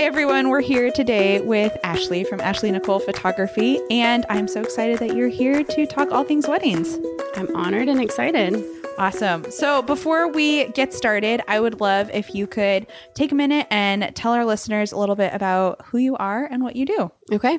Hi, 0.00 0.06
everyone. 0.06 0.48
We're 0.48 0.62
here 0.62 0.90
today 0.90 1.42
with 1.42 1.76
Ashley 1.84 2.24
from 2.24 2.40
Ashley 2.40 2.70
Nicole 2.70 3.00
Photography, 3.00 3.78
and 3.90 4.24
I'm 4.30 4.48
so 4.48 4.62
excited 4.62 4.98
that 5.00 5.14
you're 5.14 5.28
here 5.28 5.62
to 5.62 5.86
talk 5.86 6.10
all 6.10 6.24
things 6.24 6.48
weddings. 6.48 6.98
I'm 7.36 7.54
honored 7.54 7.86
and 7.86 8.00
excited. 8.00 8.64
Awesome. 8.96 9.50
So, 9.50 9.82
before 9.82 10.32
we 10.32 10.68
get 10.68 10.94
started, 10.94 11.42
I 11.48 11.60
would 11.60 11.82
love 11.82 12.08
if 12.14 12.34
you 12.34 12.46
could 12.46 12.86
take 13.12 13.30
a 13.30 13.34
minute 13.34 13.66
and 13.70 14.16
tell 14.16 14.32
our 14.32 14.46
listeners 14.46 14.92
a 14.92 14.96
little 14.96 15.16
bit 15.16 15.34
about 15.34 15.84
who 15.84 15.98
you 15.98 16.16
are 16.16 16.46
and 16.46 16.62
what 16.62 16.76
you 16.76 16.86
do. 16.86 17.12
Okay. 17.30 17.58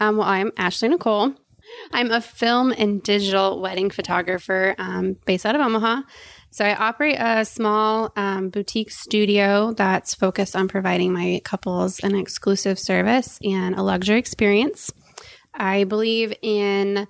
Um, 0.00 0.16
well, 0.16 0.26
I'm 0.26 0.50
Ashley 0.56 0.88
Nicole. 0.88 1.34
I'm 1.92 2.10
a 2.10 2.20
film 2.20 2.72
and 2.72 3.00
digital 3.00 3.60
wedding 3.60 3.90
photographer 3.90 4.74
um, 4.78 5.18
based 5.24 5.46
out 5.46 5.54
of 5.54 5.60
Omaha. 5.60 6.02
So 6.56 6.64
I 6.64 6.74
operate 6.74 7.18
a 7.18 7.44
small 7.44 8.14
um, 8.16 8.48
boutique 8.48 8.90
studio 8.90 9.74
that's 9.74 10.14
focused 10.14 10.56
on 10.56 10.68
providing 10.68 11.12
my 11.12 11.42
couples 11.44 12.00
an 12.00 12.14
exclusive 12.14 12.78
service 12.78 13.38
and 13.44 13.74
a 13.74 13.82
luxury 13.82 14.18
experience. 14.18 14.90
I 15.52 15.84
believe 15.84 16.32
in 16.40 17.08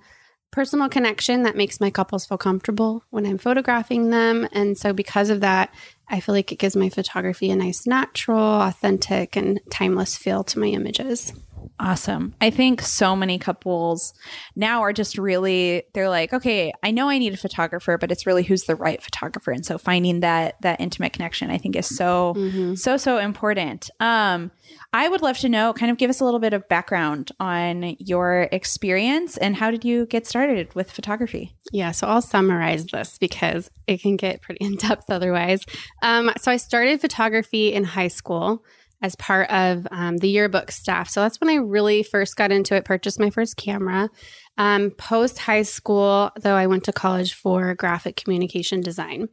personal 0.51 0.89
connection 0.89 1.43
that 1.43 1.55
makes 1.55 1.79
my 1.79 1.89
couples 1.89 2.25
feel 2.25 2.37
comfortable 2.37 3.05
when 3.09 3.25
I'm 3.25 3.37
photographing 3.37 4.09
them. 4.09 4.49
And 4.51 4.77
so, 4.77 4.91
because 4.91 5.29
of 5.29 5.39
that, 5.39 5.73
I 6.09 6.19
feel 6.19 6.35
like 6.35 6.51
it 6.51 6.59
gives 6.59 6.75
my 6.75 6.89
photography 6.89 7.49
a 7.49 7.55
nice, 7.55 7.87
natural, 7.87 8.43
authentic, 8.43 9.37
and 9.37 9.61
timeless 9.71 10.17
feel 10.17 10.43
to 10.43 10.59
my 10.59 10.67
images. 10.67 11.31
Awesome. 11.79 12.33
I 12.41 12.49
think 12.49 12.81
so 12.81 13.15
many 13.15 13.37
couples 13.37 14.15
now 14.55 14.81
are 14.81 14.93
just 14.93 15.17
really 15.17 15.83
they're 15.93 16.09
like, 16.09 16.33
okay, 16.33 16.73
I 16.81 16.89
know 16.89 17.07
I 17.07 17.19
need 17.19 17.35
a 17.35 17.37
photographer, 17.37 17.99
but 17.99 18.11
it's 18.11 18.25
really 18.25 18.41
who's 18.41 18.63
the 18.63 18.75
right 18.75 19.01
photographer. 19.01 19.51
And 19.51 19.63
so 19.63 19.77
finding 19.77 20.21
that 20.21 20.59
that 20.61 20.81
intimate 20.81 21.13
connection 21.13 21.51
I 21.51 21.59
think 21.59 21.75
is 21.75 21.87
so 21.87 22.33
mm-hmm. 22.35 22.73
so 22.75 22.97
so 22.97 23.19
important. 23.19 23.91
Um 23.99 24.51
I 24.91 25.07
would 25.07 25.21
love 25.21 25.37
to 25.39 25.49
know 25.49 25.71
kind 25.73 25.91
of 25.91 25.97
give 25.97 26.09
us 26.09 26.19
a 26.19 26.25
little 26.25 26.39
bit 26.39 26.53
of 26.53 26.67
background 26.67 27.31
on 27.39 27.95
your 27.99 28.49
experience 28.51 29.37
and 29.37 29.55
how 29.55 29.69
did 29.69 29.85
you 29.85 30.07
get 30.07 30.25
started 30.25 30.73
with 30.73 30.91
photography? 30.91 31.55
Yeah, 31.71 31.91
so 31.91 32.07
I'll 32.07 32.23
summarize 32.23 32.87
this 32.87 33.19
because 33.19 33.69
it 33.85 34.01
can 34.01 34.15
get 34.15 34.41
pretty 34.41 34.65
in 34.65 34.77
depth 34.77 35.11
otherwise. 35.11 35.63
Um, 36.01 36.31
so 36.41 36.51
I 36.51 36.57
started 36.57 37.01
photography 37.01 37.71
in 37.71 37.83
high 37.83 38.07
school 38.07 38.63
as 39.01 39.15
part 39.15 39.49
of 39.51 39.87
um, 39.91 40.17
the 40.17 40.29
yearbook 40.29 40.71
staff. 40.71 41.09
So 41.09 41.21
that's 41.21 41.39
when 41.39 41.49
I 41.49 41.55
really 41.55 42.03
first 42.03 42.35
got 42.35 42.51
into 42.51 42.75
it, 42.75 42.85
purchased 42.85 43.19
my 43.19 43.29
first 43.29 43.55
camera. 43.57 44.09
Um, 44.57 44.91
Post 44.91 45.37
high 45.37 45.61
school, 45.61 46.31
though, 46.41 46.55
I 46.55 46.67
went 46.67 46.83
to 46.85 46.91
college 46.91 47.35
for 47.35 47.75
graphic 47.75 48.15
communication 48.15 48.81
design. 48.81 49.29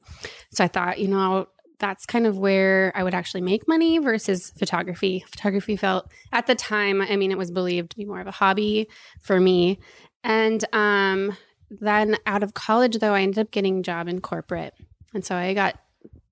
So 0.53 0.65
I 0.65 0.69
thought, 0.69 0.99
you 0.99 1.09
know, 1.09 1.47
that's 1.79 2.07
kind 2.07 2.27
of 2.27 2.39
where 2.39 2.93
I 2.95 3.03
would 3.03 3.15
actually 3.15 3.41
make 3.41 3.67
money 3.67 3.99
versus 3.99 4.51
photography. 4.59 5.25
Photography 5.29 5.77
felt 5.77 6.11
at 6.33 6.47
the 6.47 6.55
time, 6.55 7.01
I 7.01 7.17
mean, 7.17 7.31
it 7.31 7.39
was 7.39 7.51
believed 7.51 7.91
to 7.91 7.97
be 7.97 8.05
more 8.05 8.21
of 8.21 8.27
a 8.27 8.33
hobby 8.33 8.89
for 9.23 9.41
me. 9.41 9.79
And 10.23 10.65
um, 10.73 11.37
then 11.71 12.17
out 12.27 12.43
of 12.43 12.55
college, 12.55 12.99
though, 12.99 13.15
I 13.15 13.23
ended 13.23 13.39
up 13.39 13.51
getting 13.51 13.79
a 13.79 13.83
job 13.83 14.09
in 14.09 14.21
corporate. 14.21 14.75
And 15.15 15.25
so 15.25 15.35
I 15.35 15.55
got 15.55 15.79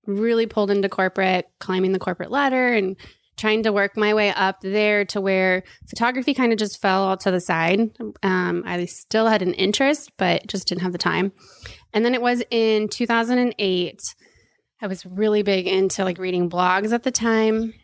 really 0.06 0.46
pulled 0.46 0.70
into 0.70 0.89
corporate, 0.89 1.46
climbing 1.61 1.92
the 1.92 1.98
corporate 1.98 2.30
ladder 2.30 2.72
and 2.72 2.96
trying 3.36 3.62
to 3.62 3.72
work 3.72 3.97
my 3.97 4.14
way 4.14 4.30
up 4.30 4.61
there 4.61 5.05
to 5.06 5.20
where 5.20 5.62
photography 5.88 6.34
kind 6.34 6.52
of 6.52 6.58
just 6.58 6.80
fell 6.80 7.05
all 7.05 7.16
to 7.19 7.30
the 7.30 7.41
side. 7.41 7.91
Um, 8.22 8.62
I 8.66 8.84
still 8.86 9.27
had 9.27 9.42
an 9.42 9.55
interest, 9.55 10.12
but 10.16 10.47
just 10.47 10.69
didn't 10.69 10.83
have 10.83 10.92
the 10.92 10.98
time. 10.98 11.33
And 11.92 12.05
then 12.05 12.14
it 12.14 12.22
was 12.22 12.42
in 12.50 12.89
2008. 12.89 14.00
I 14.80 14.86
was 14.86 15.06
really 15.06 15.42
big 15.42 15.66
into 15.66 16.05
like 16.05 16.19
reading 16.19 16.50
blogs 16.50 16.92
at 16.92 17.02
the 17.02 17.11
time. 17.11 17.74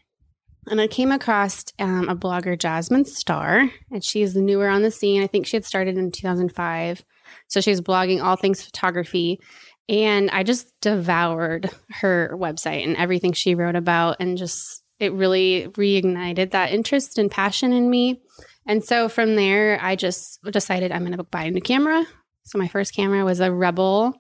And 0.70 0.80
I 0.80 0.86
came 0.86 1.12
across 1.12 1.64
um, 1.78 2.08
a 2.08 2.16
blogger, 2.16 2.58
Jasmine 2.58 3.06
Star, 3.06 3.70
and 3.90 4.04
she's 4.04 4.36
newer 4.36 4.68
on 4.68 4.82
the 4.82 4.90
scene. 4.90 5.22
I 5.22 5.26
think 5.26 5.46
she 5.46 5.56
had 5.56 5.64
started 5.64 5.96
in 5.96 6.10
2005. 6.10 7.04
So 7.46 7.60
she's 7.60 7.80
blogging 7.80 8.22
all 8.22 8.36
things 8.36 8.62
photography. 8.62 9.40
And 9.88 10.30
I 10.30 10.42
just 10.42 10.68
devoured 10.82 11.70
her 12.00 12.36
website 12.38 12.84
and 12.84 12.96
everything 12.96 13.32
she 13.32 13.54
wrote 13.54 13.76
about 13.76 14.16
and 14.20 14.36
just 14.36 14.82
it 14.98 15.12
really 15.12 15.68
reignited 15.72 16.50
that 16.50 16.72
interest 16.72 17.18
and 17.18 17.30
passion 17.30 17.72
in 17.72 17.88
me. 17.88 18.20
And 18.66 18.84
so 18.84 19.08
from 19.08 19.36
there, 19.36 19.78
I 19.80 19.96
just 19.96 20.42
decided 20.50 20.92
I'm 20.92 21.04
going 21.04 21.16
to 21.16 21.24
buy 21.24 21.44
a 21.44 21.50
new 21.50 21.60
camera. 21.60 22.04
So 22.44 22.58
my 22.58 22.68
first 22.68 22.94
camera 22.94 23.24
was 23.24 23.40
a 23.40 23.52
Rebel. 23.52 24.14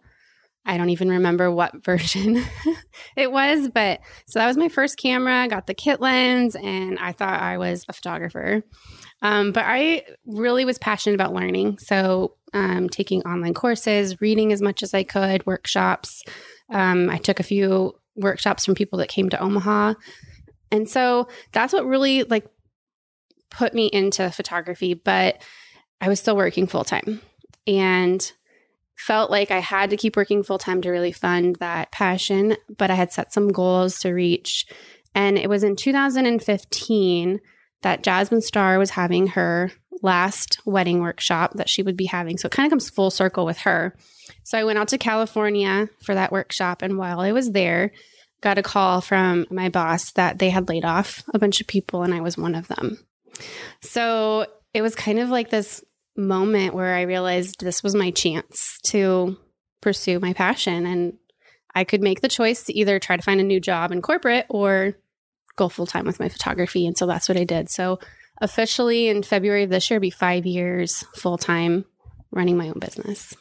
I 0.64 0.76
don't 0.76 0.90
even 0.90 1.08
remember 1.08 1.50
what 1.50 1.72
version 1.84 2.42
it 3.16 3.32
was, 3.32 3.68
but 3.68 4.00
so 4.26 4.38
that 4.38 4.46
was 4.46 4.56
my 4.56 4.68
first 4.68 4.98
camera. 4.98 5.42
I 5.42 5.48
got 5.48 5.66
the 5.66 5.74
kit 5.74 6.00
lens 6.00 6.54
and 6.56 6.98
I 6.98 7.12
thought 7.12 7.40
I 7.40 7.58
was 7.58 7.84
a 7.88 7.92
photographer. 7.92 8.62
Um, 9.20 9.52
but 9.52 9.64
I 9.66 10.04
really 10.26 10.64
was 10.64 10.78
passionate 10.78 11.14
about 11.14 11.34
learning. 11.34 11.78
So 11.78 12.36
um, 12.54 12.88
taking 12.88 13.22
online 13.22 13.54
courses, 13.54 14.20
reading 14.20 14.52
as 14.52 14.62
much 14.62 14.82
as 14.82 14.94
I 14.94 15.02
could, 15.02 15.44
workshops. 15.46 16.22
Um, 16.70 17.10
I 17.10 17.18
took 17.18 17.40
a 17.40 17.44
few 17.44 17.94
workshops 18.14 18.64
from 18.64 18.74
people 18.74 18.98
that 18.98 19.08
came 19.08 19.28
to 19.30 19.40
Omaha 19.40 19.94
and 20.70 20.88
so 20.88 21.28
that's 21.52 21.72
what 21.72 21.86
really 21.86 22.24
like 22.24 22.46
put 23.50 23.74
me 23.74 23.86
into 23.86 24.30
photography, 24.30 24.94
but 24.94 25.42
I 26.00 26.08
was 26.08 26.20
still 26.20 26.36
working 26.36 26.66
full 26.66 26.84
time 26.84 27.20
and 27.66 28.32
felt 28.96 29.30
like 29.30 29.50
I 29.50 29.60
had 29.60 29.90
to 29.90 29.96
keep 29.96 30.16
working 30.16 30.42
full 30.42 30.58
time 30.58 30.82
to 30.82 30.90
really 30.90 31.12
fund 31.12 31.56
that 31.56 31.92
passion, 31.92 32.56
but 32.76 32.90
I 32.90 32.94
had 32.94 33.12
set 33.12 33.32
some 33.32 33.48
goals 33.48 34.00
to 34.00 34.10
reach. 34.12 34.66
And 35.14 35.38
it 35.38 35.48
was 35.48 35.64
in 35.64 35.76
2015 35.76 37.40
that 37.82 38.02
Jasmine 38.02 38.40
Star 38.40 38.78
was 38.78 38.90
having 38.90 39.28
her 39.28 39.70
last 40.02 40.60
wedding 40.64 41.00
workshop 41.00 41.54
that 41.54 41.68
she 41.68 41.82
would 41.82 41.96
be 41.96 42.06
having. 42.06 42.38
So 42.38 42.46
it 42.46 42.52
kind 42.52 42.66
of 42.66 42.70
comes 42.70 42.90
full 42.90 43.10
circle 43.10 43.44
with 43.44 43.58
her. 43.58 43.94
So 44.44 44.58
I 44.58 44.64
went 44.64 44.78
out 44.78 44.88
to 44.88 44.98
California 44.98 45.88
for 46.02 46.14
that 46.14 46.32
workshop. 46.32 46.82
And 46.82 46.98
while 46.98 47.20
I 47.20 47.32
was 47.32 47.52
there, 47.52 47.92
got 48.40 48.58
a 48.58 48.62
call 48.62 49.00
from 49.00 49.46
my 49.50 49.68
boss 49.68 50.12
that 50.12 50.38
they 50.38 50.50
had 50.50 50.68
laid 50.68 50.84
off 50.84 51.24
a 51.34 51.38
bunch 51.38 51.60
of 51.60 51.66
people 51.66 52.02
and 52.02 52.14
I 52.14 52.20
was 52.20 52.38
one 52.38 52.54
of 52.54 52.68
them. 52.68 52.98
So 53.80 54.46
it 54.74 54.82
was 54.82 54.94
kind 54.94 55.18
of 55.18 55.28
like 55.28 55.50
this 55.50 55.82
moment 56.16 56.74
where 56.74 56.94
I 56.94 57.02
realized 57.02 57.60
this 57.60 57.82
was 57.82 57.94
my 57.94 58.10
chance 58.10 58.78
to 58.86 59.36
pursue 59.80 60.18
my 60.18 60.32
passion 60.32 60.86
and 60.86 61.14
I 61.74 61.84
could 61.84 62.00
make 62.00 62.20
the 62.20 62.28
choice 62.28 62.64
to 62.64 62.76
either 62.76 62.98
try 62.98 63.16
to 63.16 63.22
find 63.22 63.40
a 63.40 63.44
new 63.44 63.60
job 63.60 63.92
in 63.92 64.02
corporate 64.02 64.46
or 64.48 64.94
go 65.56 65.68
full 65.68 65.86
time 65.86 66.06
with 66.06 66.20
my 66.20 66.28
photography. 66.28 66.86
And 66.86 66.96
so 66.96 67.06
that's 67.06 67.28
what 67.28 67.38
I 67.38 67.44
did. 67.44 67.70
So 67.70 67.98
officially 68.40 69.08
in 69.08 69.22
February 69.22 69.64
of 69.64 69.70
this 69.70 69.90
year, 69.90 70.00
be 70.00 70.10
five 70.10 70.46
years 70.46 71.04
full 71.14 71.38
time 71.38 71.84
running 72.30 72.56
my 72.56 72.68
own 72.68 72.78
business. 72.78 73.34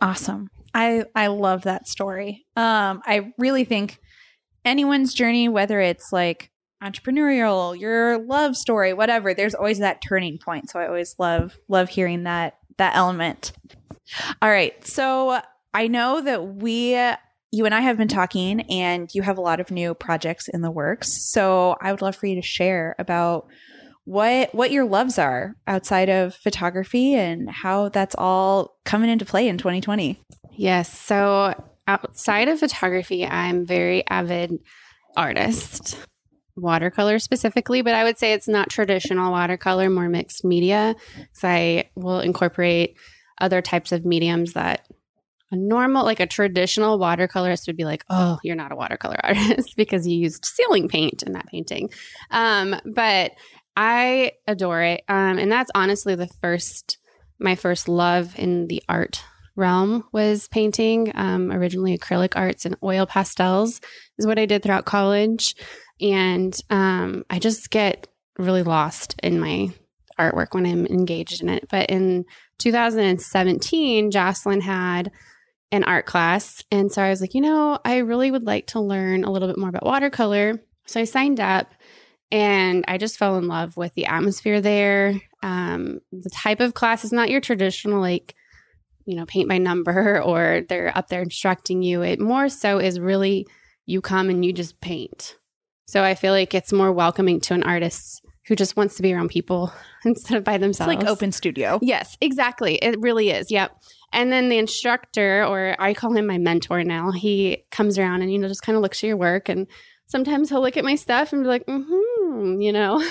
Awesome. 0.00 0.50
I 0.74 1.04
I 1.14 1.28
love 1.28 1.62
that 1.62 1.88
story. 1.88 2.46
Um, 2.54 3.02
I 3.04 3.32
really 3.38 3.64
think 3.64 3.98
anyone's 4.66 5.14
journey, 5.14 5.48
whether 5.48 5.80
it's 5.80 6.12
like 6.12 6.50
entrepreneurial, 6.82 7.78
your 7.78 8.18
love 8.18 8.56
story, 8.56 8.92
whatever, 8.92 9.32
there's 9.32 9.54
always 9.54 9.78
that 9.78 10.02
turning 10.06 10.38
point. 10.38 10.68
So 10.68 10.78
I 10.78 10.86
always 10.86 11.14
love 11.18 11.56
love 11.68 11.88
hearing 11.88 12.24
that 12.24 12.58
that 12.76 12.94
element. 12.94 13.52
All 14.42 14.50
right. 14.50 14.86
So 14.86 15.40
I 15.72 15.88
know 15.88 16.20
that 16.20 16.56
we 16.56 16.94
you 17.52 17.64
and 17.64 17.74
I 17.74 17.80
have 17.80 17.96
been 17.96 18.08
talking 18.08 18.60
and 18.62 19.08
you 19.14 19.22
have 19.22 19.38
a 19.38 19.40
lot 19.40 19.60
of 19.60 19.70
new 19.70 19.94
projects 19.94 20.48
in 20.48 20.60
the 20.60 20.70
works. 20.70 21.30
So 21.30 21.76
I 21.80 21.90
would 21.92 22.02
love 22.02 22.16
for 22.16 22.26
you 22.26 22.34
to 22.34 22.42
share 22.42 22.94
about 22.98 23.46
what 24.04 24.54
what 24.54 24.70
your 24.70 24.84
loves 24.84 25.18
are 25.18 25.56
outside 25.66 26.08
of 26.08 26.34
photography 26.34 27.14
and 27.14 27.50
how 27.50 27.88
that's 27.88 28.14
all 28.16 28.76
coming 28.84 29.10
into 29.10 29.24
play 29.24 29.48
in 29.48 29.58
2020. 29.58 30.20
Yes. 30.52 30.96
So 30.98 31.54
outside 31.86 32.48
of 32.48 32.60
photography, 32.60 33.26
I'm 33.26 33.64
very 33.64 34.06
avid 34.08 34.58
artist. 35.16 35.98
Watercolor 36.58 37.18
specifically, 37.18 37.82
but 37.82 37.94
I 37.94 38.04
would 38.04 38.18
say 38.18 38.32
it's 38.32 38.48
not 38.48 38.70
traditional 38.70 39.30
watercolor, 39.30 39.90
more 39.90 40.08
mixed 40.08 40.42
media. 40.42 40.96
So 41.34 41.48
I 41.48 41.90
will 41.94 42.20
incorporate 42.20 42.96
other 43.38 43.60
types 43.60 43.92
of 43.92 44.06
mediums 44.06 44.54
that 44.54 44.86
a 45.50 45.56
normal, 45.56 46.04
like 46.04 46.20
a 46.20 46.26
traditional 46.26 46.98
watercolorist 46.98 47.66
would 47.66 47.76
be 47.76 47.84
like, 47.84 48.04
oh, 48.08 48.38
you're 48.42 48.56
not 48.56 48.72
a 48.72 48.76
watercolor 48.76 49.18
artist 49.22 49.76
because 49.76 50.06
you 50.06 50.18
used 50.18 50.44
ceiling 50.44 50.88
paint 50.88 51.22
in 51.22 51.32
that 51.32 51.46
painting. 51.46 51.90
Um, 52.30 52.74
but 52.84 53.32
I 53.76 54.32
adore 54.46 54.82
it. 54.82 55.02
Um, 55.08 55.38
and 55.38 55.52
that's 55.52 55.70
honestly 55.74 56.14
the 56.14 56.28
first, 56.40 56.98
my 57.38 57.54
first 57.54 57.88
love 57.88 58.36
in 58.38 58.66
the 58.68 58.82
art 58.88 59.22
realm 59.56 60.04
was 60.12 60.48
painting. 60.48 61.12
Um, 61.14 61.50
originally, 61.50 61.96
acrylic 61.98 62.34
arts 62.36 62.64
and 62.64 62.76
oil 62.82 63.06
pastels 63.06 63.80
is 64.18 64.26
what 64.26 64.38
I 64.38 64.46
did 64.46 64.62
throughout 64.62 64.84
college. 64.84 65.56
And 66.00 66.56
um, 66.70 67.24
I 67.30 67.38
just 67.38 67.70
get 67.70 68.06
really 68.38 68.62
lost 68.62 69.18
in 69.22 69.40
my 69.40 69.70
artwork 70.18 70.54
when 70.54 70.66
I'm 70.66 70.86
engaged 70.86 71.42
in 71.42 71.48
it. 71.48 71.68
But 71.70 71.90
in 71.90 72.24
2017, 72.58 74.10
Joslyn 74.10 74.60
had 74.60 75.10
an 75.72 75.84
art 75.84 76.06
class. 76.06 76.62
And 76.70 76.92
so 76.92 77.02
I 77.02 77.10
was 77.10 77.20
like, 77.20 77.34
you 77.34 77.40
know, 77.40 77.78
I 77.84 77.98
really 77.98 78.30
would 78.30 78.44
like 78.44 78.68
to 78.68 78.80
learn 78.80 79.24
a 79.24 79.32
little 79.32 79.48
bit 79.48 79.58
more 79.58 79.68
about 79.68 79.84
watercolor. 79.84 80.62
So 80.86 81.00
I 81.00 81.04
signed 81.04 81.40
up 81.40 81.72
And 82.32 82.84
I 82.88 82.98
just 82.98 83.18
fell 83.18 83.36
in 83.36 83.46
love 83.46 83.76
with 83.76 83.94
the 83.94 84.06
atmosphere 84.06 84.60
there. 84.60 85.20
Um, 85.42 86.00
the 86.10 86.30
type 86.30 86.60
of 86.60 86.74
class 86.74 87.04
is 87.04 87.12
not 87.12 87.30
your 87.30 87.40
traditional, 87.40 88.00
like, 88.00 88.34
you 89.06 89.16
know, 89.16 89.24
paint 89.26 89.48
by 89.48 89.58
number 89.58 90.20
or 90.24 90.62
they're 90.68 90.96
up 90.96 91.08
there 91.08 91.22
instructing 91.22 91.82
you. 91.82 92.02
It 92.02 92.20
more 92.20 92.48
so 92.48 92.78
is 92.78 93.00
really 93.00 93.46
you 93.86 94.00
come 94.00 94.28
and 94.28 94.44
you 94.44 94.52
just 94.52 94.80
paint. 94.80 95.36
So 95.86 96.02
I 96.02 96.16
feel 96.16 96.32
like 96.32 96.52
it's 96.52 96.72
more 96.72 96.92
welcoming 96.92 97.40
to 97.42 97.54
an 97.54 97.62
artist 97.62 98.20
who 98.48 98.56
just 98.56 98.76
wants 98.76 98.96
to 98.96 99.02
be 99.02 99.12
around 99.12 99.28
people 99.28 99.72
instead 100.04 100.36
of 100.36 100.44
by 100.44 100.58
themselves. 100.58 100.92
It's 100.92 101.02
like 101.02 101.10
open 101.10 101.32
studio. 101.32 101.78
Yes, 101.82 102.16
exactly. 102.20 102.76
It 102.76 103.00
really 103.00 103.30
is. 103.30 103.50
Yep. 103.50 103.72
And 104.12 104.32
then 104.32 104.48
the 104.48 104.58
instructor, 104.58 105.44
or 105.44 105.76
I 105.78 105.94
call 105.94 106.12
him 106.12 106.26
my 106.26 106.38
mentor 106.38 106.84
now, 106.84 107.10
he 107.10 107.64
comes 107.70 107.98
around 107.98 108.22
and, 108.22 108.32
you 108.32 108.38
know, 108.38 108.48
just 108.48 108.62
kind 108.62 108.76
of 108.76 108.82
looks 108.82 109.02
at 109.02 109.08
your 109.08 109.16
work. 109.16 109.48
And 109.48 109.66
sometimes 110.06 110.48
he'll 110.48 110.62
look 110.62 110.76
at 110.76 110.84
my 110.84 110.94
stuff 110.94 111.32
and 111.32 111.42
be 111.42 111.48
like, 111.48 111.66
mm-hmm, 111.66 112.60
you 112.60 112.72
know. 112.72 113.04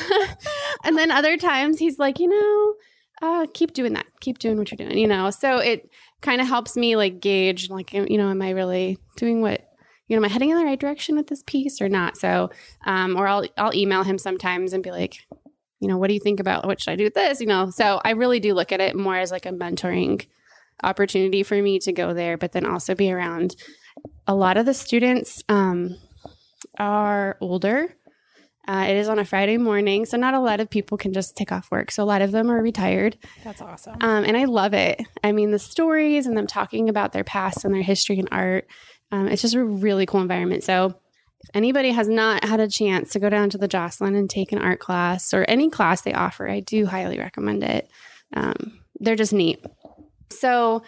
and 0.84 0.98
then 0.98 1.12
other 1.12 1.38
times 1.38 1.80
he's 1.80 2.00
like, 2.00 2.20
you 2.20 2.28
know, 2.28 2.74
uh, 3.26 3.48
keep 3.54 3.74
doing 3.74 3.94
that. 3.94 4.06
Keep 4.20 4.40
doing 4.40 4.58
what 4.58 4.72
you're 4.72 4.78
doing, 4.78 4.98
you 4.98 5.08
know. 5.08 5.30
So 5.30 5.58
it 5.58 5.90
kind 6.22 6.42
of 6.42 6.48
helps 6.48 6.76
me 6.76 6.96
like 6.96 7.20
gauge, 7.20 7.70
like, 7.70 7.94
you 7.94 8.18
know, 8.18 8.30
am 8.30 8.42
I 8.42 8.52
really 8.52 8.98
doing 9.18 9.42
what 9.42 9.62
you 10.08 10.16
know, 10.16 10.20
am 10.20 10.26
I 10.26 10.28
heading 10.32 10.52
in 10.52 10.58
the 10.58 10.66
right 10.66 10.80
direction 10.80 11.16
with 11.16 11.28
this 11.28 11.42
piece 11.48 11.82
or 11.82 11.90
not? 11.90 12.16
So, 12.16 12.52
um, 12.86 13.16
or 13.18 13.28
I'll 13.28 13.46
I'll 13.58 13.74
email 13.74 14.04
him 14.04 14.18
sometimes 14.18 14.74
and 14.74 14.84
be 14.84 14.92
like, 14.92 15.26
you 15.80 15.88
know, 15.88 15.98
what 15.98 16.08
do 16.08 16.14
you 16.14 16.20
think 16.20 16.40
about 16.40 16.66
what 16.66 16.80
should 16.80 16.92
I 16.92 16.96
do 16.96 17.06
with 17.06 17.16
this? 17.16 17.42
You 17.42 17.48
know, 17.48 17.70
so 17.72 18.02
I 18.06 18.12
really 18.12 18.40
do 18.40 18.54
look 18.54 18.72
at 18.72 18.82
it 18.82 18.96
more 18.96 19.16
as 19.16 19.32
like 19.32 19.46
a 19.46 19.52
mentoring 19.52 20.26
opportunity 20.84 21.44
for 21.44 21.62
me 21.62 21.80
to 21.80 21.92
go 21.92 22.14
there, 22.14 22.38
but 22.38 22.52
then 22.52 22.66
also 22.66 22.96
be 22.96 23.12
around. 23.12 23.56
A 24.28 24.36
lot 24.36 24.58
of 24.58 24.66
the 24.66 24.74
students 24.74 25.44
um, 25.50 25.96
are 26.78 27.38
older. 27.42 27.96
Uh, 28.68 28.86
it 28.90 28.96
is 28.96 29.08
on 29.08 29.20
a 29.20 29.26
Friday 29.26 29.58
morning, 29.58 30.06
so 30.06 30.18
not 30.18 30.34
a 30.34 30.40
lot 30.40 30.60
of 30.60 30.70
people 30.70 30.98
can 30.98 31.14
just 31.14 31.36
take 31.36 31.52
off 31.52 31.70
work. 31.72 31.92
So 31.92 32.04
a 32.04 32.06
lot 32.06 32.22
of 32.22 32.32
them 32.32 32.50
are 32.50 32.62
retired. 32.62 33.18
That's 33.44 33.62
awesome. 33.62 33.98
Um, 34.02 34.24
and 34.24 34.36
I 34.36 34.46
love 34.46 34.74
it. 34.74 35.02
I 35.24 35.32
mean, 35.32 35.52
the 35.52 35.60
stories 35.60 36.26
and 36.26 36.36
them 36.36 36.48
talking 36.48 36.90
about 36.90 37.12
their 37.12 37.24
past 37.24 37.64
and 37.64 37.74
their 37.74 37.84
history 37.84 38.18
and 38.18 38.30
art. 38.32 38.68
Um, 39.12 39.28
it's 39.28 39.42
just 39.42 39.54
a 39.54 39.64
really 39.64 40.06
cool 40.06 40.22
environment. 40.22 40.64
So 40.64 40.96
if 41.42 41.50
anybody 41.54 41.92
has 41.92 42.10
not 42.10 42.44
had 42.44 42.60
a 42.60 42.68
chance 42.68 43.12
to 43.12 43.20
go 43.20 43.30
down 43.30 43.52
to 43.52 43.58
the 43.60 43.68
Joslyn 43.68 44.16
and 44.16 44.28
take 44.28 44.52
an 44.52 44.58
art 44.58 44.80
class 44.80 45.32
or 45.32 45.46
any 45.48 45.70
class 45.70 46.02
they 46.02 46.14
offer, 46.14 46.50
I 46.50 46.60
do 46.60 46.88
highly 46.88 47.20
recommend 47.20 47.64
it. 47.64 47.88
Um, 48.34 48.80
they're 49.00 49.16
just 49.16 49.34
neat. 49.34 49.64
So 50.32 50.82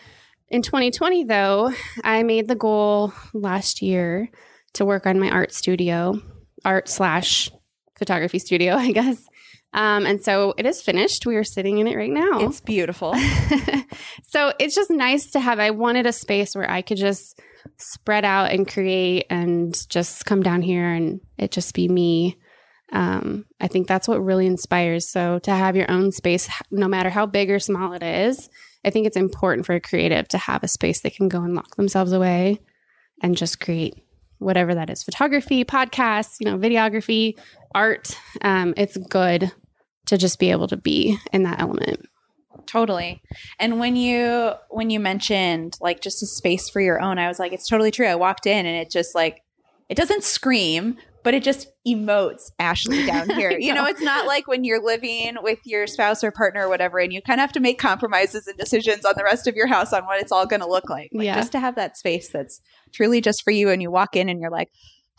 in 0.49 0.63
2020, 0.63 1.25
though, 1.25 1.71
I 2.03 2.23
made 2.23 2.47
the 2.47 2.55
goal 2.55 3.13
last 3.33 3.81
year 3.83 4.29
to 4.73 4.85
work 4.85 5.05
on 5.05 5.19
my 5.19 5.29
art 5.29 5.51
studio, 5.53 6.19
art 6.65 6.87
slash 6.89 7.51
photography 7.97 8.39
studio, 8.39 8.73
I 8.77 8.91
guess. 8.91 9.27
Um, 9.73 10.05
and 10.05 10.23
so 10.23 10.53
it 10.57 10.65
is 10.65 10.81
finished. 10.81 11.25
We 11.25 11.35
are 11.35 11.43
sitting 11.43 11.77
in 11.77 11.87
it 11.87 11.95
right 11.95 12.09
now. 12.09 12.39
It's 12.39 12.61
beautiful. 12.61 13.13
so 14.23 14.53
it's 14.59 14.73
just 14.73 14.89
nice 14.89 15.31
to 15.31 15.39
have. 15.39 15.59
I 15.59 15.71
wanted 15.71 16.05
a 16.05 16.13
space 16.13 16.55
where 16.55 16.69
I 16.69 16.81
could 16.81 16.97
just 16.97 17.39
spread 17.77 18.23
out 18.23 18.51
and 18.51 18.67
create 18.67 19.25
and 19.29 19.77
just 19.89 20.25
come 20.25 20.41
down 20.41 20.61
here 20.61 20.89
and 20.89 21.19
it 21.37 21.51
just 21.51 21.75
be 21.75 21.87
me. 21.87 22.37
Um, 22.93 23.45
I 23.59 23.67
think 23.67 23.87
that's 23.87 24.07
what 24.07 24.23
really 24.23 24.47
inspires. 24.47 25.09
So 25.09 25.39
to 25.39 25.51
have 25.51 25.75
your 25.75 25.91
own 25.91 26.13
space, 26.13 26.49
no 26.71 26.87
matter 26.87 27.09
how 27.09 27.25
big 27.25 27.51
or 27.51 27.59
small 27.59 27.91
it 27.93 28.03
is, 28.03 28.49
I 28.85 28.89
think 28.89 29.05
it's 29.05 29.17
important 29.17 29.65
for 29.65 29.75
a 29.75 29.81
creative 29.81 30.29
to 30.29 30.37
have 30.37 30.63
a 30.63 30.67
space 30.69 31.01
they 31.01 31.09
can 31.09 31.27
go 31.27 31.43
and 31.43 31.55
lock 31.55 31.75
themselves 31.75 32.13
away 32.13 32.61
and 33.21 33.35
just 33.35 33.59
create 33.59 33.95
whatever 34.39 34.75
that 34.75 34.89
is 34.89 35.03
photography, 35.03 35.63
podcasts, 35.65 36.37
you 36.39 36.45
know, 36.45 36.57
videography, 36.57 37.37
art. 37.73 38.17
Um, 38.41 38.73
it's 38.77 38.97
good 38.97 39.51
to 40.07 40.17
just 40.17 40.39
be 40.39 40.51
able 40.51 40.67
to 40.67 40.77
be 40.77 41.17
in 41.31 41.43
that 41.43 41.59
element. 41.59 42.07
Totally. 42.65 43.21
And 43.59 43.79
when 43.79 43.95
you 43.95 44.53
when 44.69 44.89
you 44.89 44.99
mentioned 44.99 45.77
like 45.79 46.01
just 46.01 46.21
a 46.21 46.25
space 46.25 46.69
for 46.69 46.81
your 46.81 47.01
own, 47.01 47.17
I 47.17 47.27
was 47.27 47.39
like, 47.39 47.53
it's 47.53 47.67
totally 47.67 47.91
true. 47.91 48.07
I 48.07 48.15
walked 48.15 48.45
in 48.45 48.65
and 48.65 48.75
it 48.75 48.91
just 48.91 49.15
like 49.15 49.43
it 49.89 49.95
doesn't 49.95 50.23
scream, 50.23 50.97
but 51.27 51.33
it 51.33 51.43
just 51.43 51.67
emotes 51.85 52.51
Ashley 52.57 53.05
down 53.05 53.29
here. 53.35 53.51
you 53.59 53.73
know, 53.73 53.83
it's 53.83 53.99
not 53.99 54.25
like 54.25 54.47
when 54.47 54.63
you're 54.63 54.81
living 54.81 55.35
with 55.41 55.59
your 55.65 55.85
spouse 55.85 56.23
or 56.23 56.31
partner 56.31 56.67
or 56.67 56.69
whatever, 56.69 56.99
and 56.99 57.11
you 57.11 57.21
kind 57.21 57.41
of 57.41 57.41
have 57.41 57.51
to 57.51 57.59
make 57.59 57.77
compromises 57.77 58.47
and 58.47 58.57
decisions 58.57 59.03
on 59.03 59.13
the 59.17 59.25
rest 59.25 59.45
of 59.45 59.53
your 59.53 59.67
house 59.67 59.91
on 59.91 60.05
what 60.05 60.21
it's 60.21 60.31
all 60.31 60.45
going 60.45 60.61
to 60.61 60.65
look 60.65 60.89
like. 60.89 61.09
like 61.11 61.25
yeah. 61.25 61.35
Just 61.35 61.51
to 61.51 61.59
have 61.59 61.75
that 61.75 61.97
space 61.97 62.29
that's 62.31 62.61
truly 62.93 63.19
just 63.19 63.43
for 63.43 63.51
you, 63.51 63.69
and 63.69 63.81
you 63.81 63.91
walk 63.91 64.15
in 64.15 64.29
and 64.29 64.39
you're 64.39 64.49
like, 64.49 64.69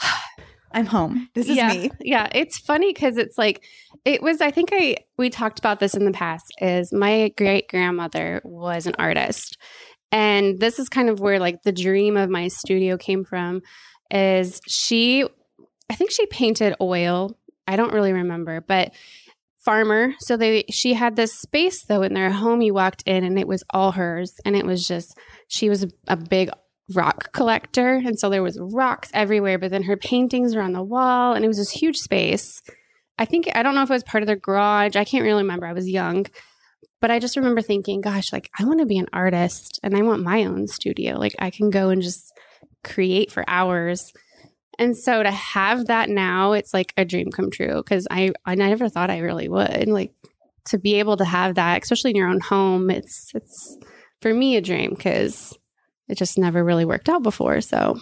I'm 0.72 0.86
home. 0.86 1.28
This 1.34 1.50
is 1.50 1.58
yeah. 1.58 1.74
me. 1.74 1.90
Yeah. 2.00 2.26
It's 2.32 2.56
funny 2.56 2.94
because 2.94 3.18
it's 3.18 3.36
like, 3.36 3.62
it 4.06 4.22
was, 4.22 4.40
I 4.40 4.50
think 4.50 4.70
I, 4.72 4.96
we 5.18 5.28
talked 5.28 5.58
about 5.58 5.78
this 5.78 5.92
in 5.92 6.06
the 6.06 6.12
past, 6.12 6.46
is 6.62 6.90
my 6.90 7.34
great 7.36 7.68
grandmother 7.68 8.40
was 8.44 8.86
an 8.86 8.94
artist. 8.98 9.58
And 10.10 10.58
this 10.58 10.78
is 10.78 10.88
kind 10.88 11.10
of 11.10 11.20
where 11.20 11.38
like 11.38 11.64
the 11.64 11.72
dream 11.72 12.16
of 12.16 12.30
my 12.30 12.48
studio 12.48 12.96
came 12.96 13.24
from 13.24 13.60
is 14.10 14.62
she 14.66 15.26
I 15.90 15.94
think 15.94 16.10
she 16.10 16.26
painted 16.26 16.74
oil. 16.80 17.36
I 17.66 17.76
don't 17.76 17.92
really 17.92 18.12
remember, 18.12 18.60
but 18.60 18.92
farmer. 19.58 20.14
So 20.20 20.36
they 20.36 20.64
she 20.70 20.94
had 20.94 21.16
this 21.16 21.34
space 21.38 21.84
though 21.84 22.02
in 22.02 22.14
their 22.14 22.30
home. 22.30 22.62
You 22.62 22.74
walked 22.74 23.02
in 23.06 23.24
and 23.24 23.38
it 23.38 23.48
was 23.48 23.64
all 23.70 23.92
hers, 23.92 24.34
and 24.44 24.56
it 24.56 24.64
was 24.64 24.86
just 24.86 25.18
she 25.48 25.68
was 25.68 25.86
a, 26.06 26.16
big 26.16 26.50
rock 26.94 27.32
collector, 27.32 27.94
and 27.94 28.18
so 28.18 28.30
there 28.30 28.42
was 28.42 28.58
rocks 28.60 29.10
everywhere. 29.12 29.58
But 29.58 29.70
then 29.70 29.82
her 29.84 29.96
paintings 29.96 30.54
were 30.54 30.62
on 30.62 30.72
the 30.72 30.82
wall, 30.82 31.34
and 31.34 31.44
it 31.44 31.48
was 31.48 31.58
this 31.58 31.70
huge 31.70 31.98
space. 31.98 32.62
I 33.18 33.24
think 33.24 33.48
I 33.54 33.62
don't 33.62 33.74
know 33.74 33.82
if 33.82 33.90
it 33.90 33.94
was 33.94 34.04
part 34.04 34.22
of 34.22 34.26
their 34.26 34.36
garage. 34.36 34.96
I 34.96 35.04
can't 35.04 35.24
really 35.24 35.42
remember. 35.42 35.66
I 35.66 35.72
was 35.72 35.88
young. 35.88 36.26
But 37.00 37.12
I 37.12 37.20
just 37.20 37.36
remember 37.36 37.62
thinking, 37.62 38.00
gosh, 38.00 38.32
like 38.32 38.50
I 38.58 38.64
want 38.64 38.80
to 38.80 38.86
be 38.86 38.98
an 38.98 39.06
artist 39.12 39.78
and 39.84 39.96
I 39.96 40.02
want 40.02 40.22
my 40.22 40.44
own 40.44 40.66
studio. 40.66 41.16
Like 41.16 41.36
I 41.38 41.50
can 41.50 41.70
go 41.70 41.90
and 41.90 42.02
just 42.02 42.32
create 42.82 43.30
for 43.30 43.44
hours 43.46 44.12
and 44.78 44.96
so 44.96 45.22
to 45.22 45.30
have 45.30 45.86
that 45.86 46.08
now, 46.08 46.52
it's 46.52 46.72
like 46.72 46.92
a 46.96 47.04
dream 47.04 47.30
come 47.30 47.50
true 47.50 47.76
because 47.76 48.06
I 48.10 48.32
I 48.44 48.54
never 48.54 48.88
thought 48.88 49.10
I 49.10 49.18
really 49.18 49.48
would. 49.48 49.88
Like 49.88 50.12
to 50.66 50.78
be 50.78 50.94
able 50.96 51.16
to 51.16 51.24
have 51.24 51.56
that, 51.56 51.82
especially 51.82 52.10
in 52.10 52.16
your 52.16 52.28
own 52.28 52.40
home, 52.40 52.90
it's 52.90 53.32
it's 53.34 53.76
for 54.20 54.32
me 54.32 54.56
a 54.56 54.60
dream 54.60 54.90
because 54.90 55.56
it 56.08 56.16
just 56.16 56.38
never 56.38 56.64
really 56.64 56.84
worked 56.84 57.08
out 57.08 57.22
before. 57.22 57.60
So 57.60 58.00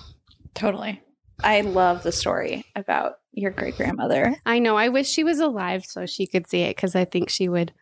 totally. 0.55 1.03
I 1.43 1.61
love 1.61 2.03
the 2.03 2.13
story 2.13 2.65
about 2.75 3.15
your 3.33 3.51
great 3.51 3.77
grandmother. 3.77 4.35
I 4.47 4.59
know. 4.59 4.77
I 4.77 4.89
wish 4.89 5.09
she 5.09 5.25
was 5.25 5.39
alive 5.41 5.85
so 5.85 6.07
she 6.07 6.27
could 6.27 6.47
see 6.47 6.63
it 6.63 6.77
because 6.77 6.95
I 6.95 7.05
think 7.05 7.29
she 7.29 7.49
would. 7.49 7.73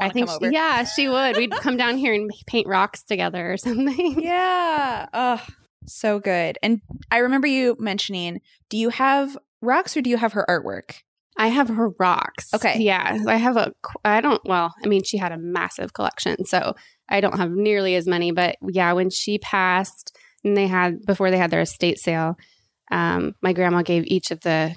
I 0.00 0.10
think, 0.10 0.30
she, 0.30 0.50
yeah, 0.50 0.84
she 0.84 1.08
would. 1.08 1.36
We'd 1.36 1.50
come 1.50 1.76
down 1.76 1.96
here 1.96 2.14
and 2.14 2.30
paint 2.46 2.68
rocks 2.68 3.02
together 3.02 3.52
or 3.52 3.56
something. 3.56 4.20
Yeah. 4.22 5.08
Oh, 5.12 5.44
so 5.88 6.18
good. 6.18 6.58
And 6.62 6.80
I 7.10 7.18
remember 7.18 7.46
you 7.46 7.76
mentioning, 7.78 8.40
do 8.68 8.76
you 8.76 8.90
have 8.90 9.36
rocks 9.60 9.96
or 9.96 10.02
do 10.02 10.10
you 10.10 10.16
have 10.16 10.32
her 10.32 10.46
artwork? 10.48 11.02
I 11.36 11.48
have 11.48 11.68
her 11.68 11.90
rocks. 12.00 12.52
Okay. 12.52 12.80
Yeah. 12.80 13.18
I 13.26 13.36
have 13.36 13.56
a, 13.56 13.72
I 14.04 14.20
don't, 14.20 14.40
well, 14.44 14.74
I 14.82 14.88
mean, 14.88 15.04
she 15.04 15.18
had 15.18 15.32
a 15.32 15.38
massive 15.38 15.92
collection. 15.92 16.44
So 16.44 16.74
I 17.08 17.20
don't 17.20 17.38
have 17.38 17.52
nearly 17.52 17.94
as 17.94 18.06
many, 18.06 18.32
but 18.32 18.56
yeah, 18.60 18.92
when 18.92 19.10
she 19.10 19.38
passed 19.38 20.16
and 20.44 20.56
they 20.56 20.66
had, 20.66 21.04
before 21.06 21.30
they 21.30 21.38
had 21.38 21.50
their 21.50 21.60
estate 21.60 21.98
sale, 21.98 22.36
um, 22.90 23.34
my 23.40 23.52
grandma 23.52 23.82
gave 23.82 24.04
each 24.06 24.30
of 24.30 24.40
the 24.40 24.74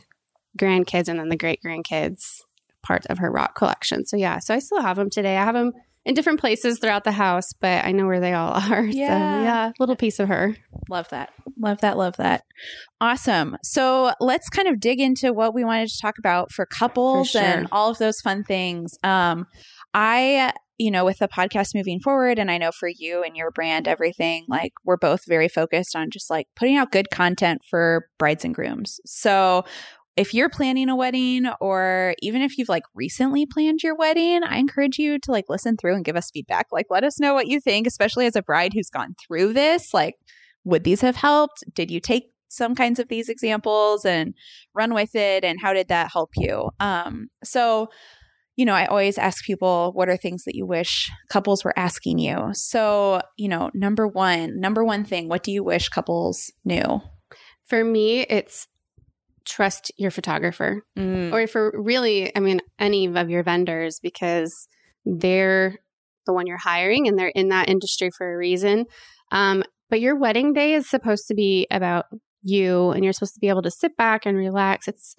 grandkids 0.57 1.07
and 1.07 1.19
then 1.19 1.29
the 1.29 1.37
great 1.37 1.61
grandkids 1.65 2.41
part 2.83 3.05
of 3.07 3.17
her 3.19 3.31
rock 3.31 3.55
collection. 3.55 4.05
So 4.05 4.17
yeah, 4.17 4.39
so 4.39 4.53
I 4.53 4.59
still 4.59 4.81
have 4.81 4.97
them 4.97 5.09
today. 5.09 5.37
I 5.37 5.45
have 5.45 5.55
them 5.55 5.71
in 6.05 6.15
different 6.15 6.39
places 6.39 6.79
throughout 6.79 7.03
the 7.03 7.11
house, 7.11 7.53
but 7.59 7.85
I 7.85 7.91
know 7.91 8.07
where 8.07 8.19
they 8.19 8.33
all 8.33 8.53
are. 8.71 8.83
Yeah. 8.83 9.07
So, 9.07 9.43
yeah, 9.43 9.71
little 9.79 9.95
piece 9.95 10.19
of 10.19 10.27
her. 10.29 10.55
Love 10.89 11.09
that. 11.09 11.31
Love 11.59 11.81
that. 11.81 11.97
Love 11.97 12.17
that. 12.17 12.43
Awesome. 12.99 13.57
So 13.63 14.13
let's 14.19 14.49
kind 14.49 14.67
of 14.67 14.79
dig 14.79 14.99
into 14.99 15.31
what 15.33 15.53
we 15.53 15.63
wanted 15.63 15.89
to 15.89 15.99
talk 16.01 16.17
about 16.17 16.51
for 16.51 16.65
couples 16.65 17.31
For 17.31 17.39
sure. 17.39 17.47
and 17.47 17.67
all 17.71 17.89
of 17.91 17.97
those 17.99 18.19
fun 18.21 18.43
things. 18.43 18.97
Um, 19.03 19.45
I, 19.93 20.53
you 20.77 20.89
know, 20.89 21.05
with 21.05 21.19
the 21.19 21.27
podcast 21.27 21.75
moving 21.75 21.99
forward, 21.99 22.39
and 22.39 22.49
I 22.49 22.57
know 22.57 22.71
for 22.71 22.89
you 22.89 23.21
and 23.23 23.35
your 23.35 23.51
brand, 23.51 23.87
everything, 23.87 24.45
like 24.47 24.73
we're 24.83 24.97
both 24.97 25.21
very 25.27 25.47
focused 25.47 25.95
on 25.95 26.09
just 26.09 26.29
like 26.31 26.47
putting 26.55 26.77
out 26.77 26.91
good 26.91 27.11
content 27.11 27.61
for 27.69 28.07
brides 28.17 28.43
and 28.43 28.55
grooms. 28.55 28.99
So 29.05 29.65
if 30.21 30.35
you're 30.35 30.49
planning 30.49 30.87
a 30.87 30.95
wedding 30.95 31.47
or 31.59 32.13
even 32.21 32.43
if 32.43 32.55
you've 32.55 32.69
like 32.69 32.83
recently 32.93 33.47
planned 33.47 33.81
your 33.81 33.95
wedding, 33.95 34.43
I 34.43 34.57
encourage 34.57 34.99
you 34.99 35.17
to 35.17 35.31
like 35.31 35.45
listen 35.49 35.77
through 35.77 35.95
and 35.95 36.05
give 36.05 36.15
us 36.15 36.29
feedback. 36.31 36.67
Like 36.71 36.85
let 36.91 37.03
us 37.03 37.19
know 37.19 37.33
what 37.33 37.47
you 37.47 37.59
think, 37.59 37.87
especially 37.87 38.27
as 38.27 38.35
a 38.35 38.43
bride 38.43 38.73
who's 38.75 38.91
gone 38.91 39.15
through 39.25 39.53
this. 39.53 39.95
Like 39.95 40.17
would 40.63 40.83
these 40.83 41.01
have 41.01 41.15
helped? 41.15 41.63
Did 41.73 41.89
you 41.89 41.99
take 41.99 42.25
some 42.49 42.75
kinds 42.75 42.99
of 42.99 43.07
these 43.07 43.29
examples 43.29 44.05
and 44.05 44.35
run 44.75 44.93
with 44.93 45.15
it 45.15 45.43
and 45.43 45.59
how 45.59 45.73
did 45.73 45.87
that 45.87 46.11
help 46.13 46.29
you? 46.37 46.69
Um 46.79 47.29
so 47.43 47.89
you 48.55 48.65
know, 48.65 48.73
I 48.73 48.85
always 48.85 49.17
ask 49.17 49.43
people, 49.43 49.91
what 49.95 50.07
are 50.07 50.17
things 50.17 50.43
that 50.43 50.53
you 50.53 50.67
wish 50.67 51.09
couples 51.29 51.63
were 51.63 51.73
asking 51.79 52.19
you? 52.19 52.49
So, 52.51 53.21
you 53.37 53.47
know, 53.47 53.71
number 53.73 54.07
one, 54.07 54.59
number 54.59 54.83
one 54.83 55.03
thing, 55.03 55.29
what 55.29 55.41
do 55.41 55.51
you 55.51 55.63
wish 55.63 55.89
couples 55.89 56.51
knew? 56.63 57.01
For 57.65 57.83
me, 57.83 58.19
it's 58.19 58.67
trust 59.45 59.91
your 59.97 60.11
photographer 60.11 60.83
Mm. 60.97 61.31
or 61.33 61.47
for 61.47 61.71
really, 61.75 62.35
I 62.35 62.39
mean, 62.39 62.61
any 62.79 63.05
of 63.07 63.29
your 63.29 63.43
vendors 63.43 63.99
because 64.01 64.67
they're 65.05 65.75
the 66.25 66.33
one 66.33 66.45
you're 66.47 66.57
hiring 66.57 67.07
and 67.07 67.17
they're 67.17 67.29
in 67.33 67.49
that 67.49 67.69
industry 67.69 68.09
for 68.17 68.33
a 68.33 68.37
reason. 68.37 68.85
Um, 69.31 69.63
but 69.89 69.99
your 70.01 70.15
wedding 70.17 70.53
day 70.53 70.73
is 70.73 70.89
supposed 70.89 71.27
to 71.27 71.33
be 71.33 71.67
about 71.71 72.05
you 72.43 72.91
and 72.91 73.03
you're 73.03 73.13
supposed 73.13 73.33
to 73.33 73.39
be 73.39 73.49
able 73.49 73.61
to 73.63 73.71
sit 73.71 73.95
back 73.97 74.25
and 74.25 74.37
relax. 74.37 74.87
It's 74.87 75.15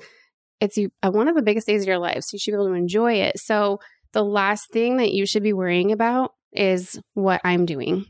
it's 0.61 0.79
uh, 1.03 1.11
one 1.11 1.27
of 1.27 1.35
the 1.35 1.43
biggest 1.43 1.67
days 1.67 1.83
of 1.83 1.89
your 1.89 1.99
life, 1.99 2.23
so 2.23 2.35
you 2.35 2.39
should 2.39 2.53
be 2.53 2.55
able 2.57 2.69
to 2.69 2.75
enjoy 2.75 3.15
it. 3.15 3.39
So 3.41 3.81
the 4.13 4.23
last 4.23 4.71
thing 4.71 4.99
that 4.99 5.13
you 5.13 5.27
should 5.27 5.43
be 5.43 5.53
worrying 5.53 5.91
about 5.91 6.33
is 6.53 7.01
what 7.15 7.41
I'm 7.43 7.67
doing 7.67 8.05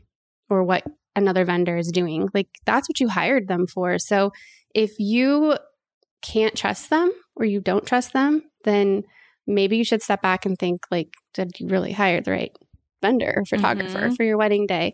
or 0.49 0.63
what 0.63 0.83
another 1.15 1.45
vendor 1.45 1.77
is 1.77 1.91
doing. 1.91 2.29
Like 2.33 2.49
that's 2.65 2.87
what 2.87 2.99
you 2.99 3.07
hired 3.09 3.47
them 3.47 3.65
for. 3.65 3.97
So 3.97 4.31
if 4.75 4.91
you 4.99 5.55
can't 6.23 6.55
trust 6.55 6.89
them 6.89 7.11
or 7.35 7.45
you 7.45 7.59
don't 7.59 7.85
trust 7.85 8.13
them, 8.13 8.41
then 8.63 9.03
maybe 9.45 9.77
you 9.77 9.83
should 9.83 10.01
step 10.01 10.21
back 10.21 10.45
and 10.45 10.57
think 10.57 10.85
like, 10.89 11.13
did 11.33 11.51
you 11.59 11.67
really 11.67 11.91
hire 11.91 12.21
the 12.21 12.31
right 12.31 12.51
vendor 13.01 13.33
or 13.35 13.45
photographer 13.45 14.07
Mhm. 14.09 14.15
for 14.15 14.23
your 14.23 14.37
wedding 14.37 14.65
day? 14.65 14.93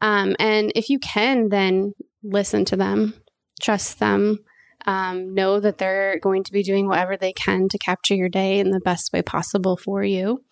Um, 0.00 0.34
and 0.40 0.72
if 0.74 0.88
you 0.88 0.98
can, 0.98 1.50
then 1.50 1.92
listen 2.24 2.64
to 2.66 2.76
them, 2.76 3.14
trust 3.60 3.98
them, 3.98 4.38
um, 4.86 5.34
know 5.34 5.60
that 5.60 5.76
they're 5.76 6.18
going 6.20 6.42
to 6.44 6.52
be 6.52 6.62
doing 6.62 6.88
whatever 6.88 7.16
they 7.16 7.34
can 7.34 7.68
to 7.68 7.78
capture 7.78 8.14
your 8.14 8.30
day 8.30 8.58
in 8.58 8.70
the 8.70 8.80
best 8.80 9.12
way 9.12 9.20
possible 9.20 9.76
for 9.76 10.02
you. 10.02 10.42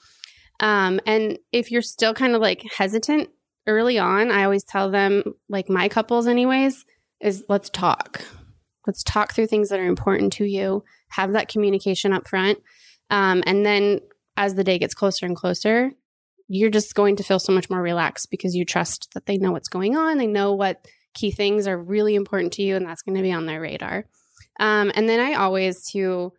Um, 0.60 1.00
and 1.06 1.38
if 1.52 1.70
you're 1.70 1.82
still 1.82 2.12
kind 2.12 2.34
of 2.34 2.42
like 2.42 2.62
hesitant 2.76 3.30
early 3.66 3.98
on, 3.98 4.30
I 4.30 4.44
always 4.44 4.64
tell 4.64 4.90
them, 4.90 5.22
like 5.48 5.70
my 5.70 5.88
couples, 5.88 6.26
anyways, 6.26 6.84
is 7.20 7.44
let's 7.48 7.70
talk. 7.70 8.22
Let's 8.88 9.02
talk 9.02 9.34
through 9.34 9.48
things 9.48 9.68
that 9.68 9.80
are 9.80 9.86
important 9.86 10.32
to 10.32 10.44
you. 10.44 10.82
Have 11.10 11.34
that 11.34 11.48
communication 11.48 12.14
up 12.14 12.26
front. 12.26 12.58
Um, 13.10 13.42
and 13.46 13.64
then 13.64 14.00
as 14.38 14.54
the 14.54 14.64
day 14.64 14.78
gets 14.78 14.94
closer 14.94 15.26
and 15.26 15.36
closer, 15.36 15.92
you're 16.48 16.70
just 16.70 16.94
going 16.94 17.16
to 17.16 17.22
feel 17.22 17.38
so 17.38 17.52
much 17.52 17.68
more 17.68 17.82
relaxed 17.82 18.30
because 18.30 18.54
you 18.54 18.64
trust 18.64 19.10
that 19.12 19.26
they 19.26 19.36
know 19.36 19.52
what's 19.52 19.68
going 19.68 19.94
on. 19.94 20.16
They 20.16 20.26
know 20.26 20.54
what 20.54 20.86
key 21.12 21.30
things 21.30 21.68
are 21.68 21.76
really 21.76 22.14
important 22.14 22.54
to 22.54 22.62
you, 22.62 22.76
and 22.76 22.86
that's 22.86 23.02
going 23.02 23.16
to 23.16 23.22
be 23.22 23.30
on 23.30 23.44
their 23.44 23.60
radar. 23.60 24.06
Um, 24.58 24.90
and 24.94 25.06
then 25.06 25.20
I 25.20 25.34
always, 25.34 25.84
to 25.90 26.32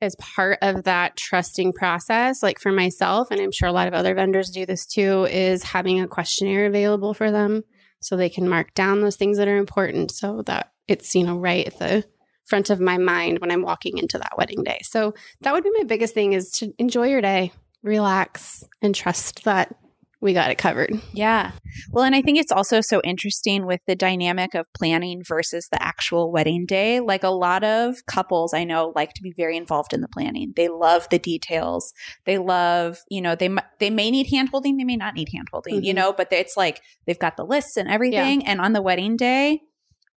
as 0.00 0.14
part 0.16 0.58
of 0.62 0.84
that 0.84 1.16
trusting 1.16 1.72
process, 1.72 2.40
like 2.40 2.60
for 2.60 2.70
myself, 2.70 3.32
and 3.32 3.40
I'm 3.40 3.50
sure 3.50 3.68
a 3.68 3.72
lot 3.72 3.88
of 3.88 3.94
other 3.94 4.14
vendors 4.14 4.50
do 4.50 4.64
this 4.64 4.86
too, 4.86 5.26
is 5.28 5.64
having 5.64 6.00
a 6.00 6.06
questionnaire 6.06 6.66
available 6.66 7.14
for 7.14 7.32
them 7.32 7.64
so 8.00 8.16
they 8.16 8.28
can 8.28 8.48
mark 8.48 8.74
down 8.74 9.00
those 9.00 9.16
things 9.16 9.38
that 9.38 9.48
are 9.48 9.56
important 9.56 10.12
so 10.12 10.42
that 10.42 10.73
it's, 10.88 11.14
you 11.14 11.24
know, 11.24 11.36
right 11.36 11.66
at 11.66 11.78
the 11.78 12.04
front 12.46 12.70
of 12.70 12.80
my 12.80 12.98
mind 12.98 13.38
when 13.40 13.50
I'm 13.50 13.62
walking 13.62 13.98
into 13.98 14.18
that 14.18 14.36
wedding 14.36 14.62
day. 14.62 14.80
So 14.82 15.14
that 15.40 15.52
would 15.52 15.64
be 15.64 15.70
my 15.76 15.84
biggest 15.84 16.14
thing 16.14 16.34
is 16.34 16.50
to 16.58 16.72
enjoy 16.78 17.08
your 17.08 17.22
day, 17.22 17.52
relax, 17.82 18.62
and 18.82 18.94
trust 18.94 19.44
that 19.44 19.74
we 20.20 20.32
got 20.32 20.50
it 20.50 20.56
covered. 20.56 20.90
Yeah. 21.12 21.52
Well, 21.90 22.04
and 22.04 22.14
I 22.14 22.22
think 22.22 22.38
it's 22.38 22.52
also 22.52 22.80
so 22.80 23.02
interesting 23.04 23.66
with 23.66 23.80
the 23.86 23.94
dynamic 23.94 24.54
of 24.54 24.66
planning 24.72 25.22
versus 25.22 25.68
the 25.70 25.82
actual 25.82 26.32
wedding 26.32 26.64
day. 26.64 27.00
Like 27.00 27.24
a 27.24 27.28
lot 27.28 27.62
of 27.62 28.06
couples 28.06 28.54
I 28.54 28.64
know 28.64 28.92
like 28.96 29.12
to 29.14 29.22
be 29.22 29.34
very 29.36 29.54
involved 29.56 29.92
in 29.92 30.00
the 30.00 30.08
planning. 30.08 30.54
They 30.56 30.68
love 30.68 31.06
the 31.10 31.18
details. 31.18 31.92
They 32.24 32.38
love, 32.38 32.98
you 33.10 33.20
know, 33.20 33.34
they 33.34 33.54
they 33.80 33.90
may 33.90 34.10
need 34.10 34.28
handholding, 34.28 34.78
they 34.78 34.84
may 34.84 34.96
not 34.96 35.12
need 35.14 35.28
handholding, 35.28 35.84
you 35.84 35.92
Mhm. 35.92 35.96
know, 35.96 36.12
but 36.14 36.32
it's 36.32 36.56
like 36.56 36.80
they've 37.06 37.18
got 37.18 37.36
the 37.36 37.44
lists 37.44 37.76
and 37.76 37.90
everything 37.90 38.46
and 38.46 38.60
on 38.62 38.72
the 38.72 38.80
wedding 38.82 39.16
day, 39.18 39.60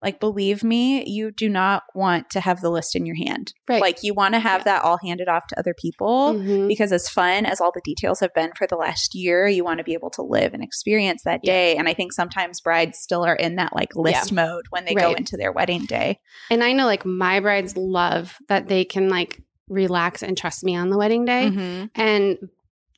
like 0.04 0.20
believe 0.20 0.64
me, 0.64 1.04
you 1.10 1.32
do 1.32 1.50
not 1.50 1.84
want 1.96 2.30
to 2.30 2.40
have 2.40 2.62
the 2.62 2.70
list 2.70 2.96
in 2.96 3.06
your 3.06 3.16
hand. 3.16 3.52
Right. 3.68 3.82
Like 3.82 4.04
you 4.04 4.14
want 4.14 4.36
to 4.36 4.40
have 4.40 4.64
that 4.66 4.84
all 4.84 5.00
handed 5.04 5.28
off 5.28 5.48
to 5.48 5.60
other 5.60 5.74
people 5.74 6.36
Mhm. 6.36 6.68
because 6.68 6.92
as 6.92 7.10
fun 7.10 7.46
as 7.46 7.60
all 7.60 7.72
the 7.74 7.82
details 7.84 8.20
have 8.20 8.34
been 8.36 8.52
for 8.56 8.68
the 8.68 8.76
last 8.76 9.16
year, 9.16 9.48
you 9.48 9.64
want 9.64 9.80
to 9.80 9.84
be 9.84 9.94
able 9.94 10.12
to 10.12 10.22
live 10.22 10.54
and 10.54 10.64
experience 10.64 11.24
that 11.24 11.40
Yeah. 11.44 11.52
day. 11.52 11.76
And 11.78 11.90
I 11.90 11.96
think 11.96 12.14
sometimes 12.14 12.62
brides 12.62 13.00
still 13.00 13.26
are 13.26 13.36
in 13.36 13.56
that 13.56 13.76
like 13.76 13.96
list 13.96 14.32
mode 14.32 14.66
when 14.70 14.86
they 14.86 14.94
go 14.94 15.14
into 15.14 15.36
their 15.36 15.52
wedding 15.52 15.86
day. 15.86 16.20
And 16.52 16.64
I 16.64 16.74
know 16.74 16.86
like 16.86 17.06
my 17.06 17.40
brides 17.40 17.76
love 17.76 18.38
that 18.50 18.68
they 18.68 18.86
can 18.86 19.10
like 19.10 19.42
relax 19.68 20.22
and 20.22 20.38
trust 20.38 20.64
me 20.64 20.76
on 20.76 20.90
the 20.90 20.98
wedding 20.98 21.26
day. 21.26 21.50
Mm-hmm. 21.50 21.86
And 21.96 22.38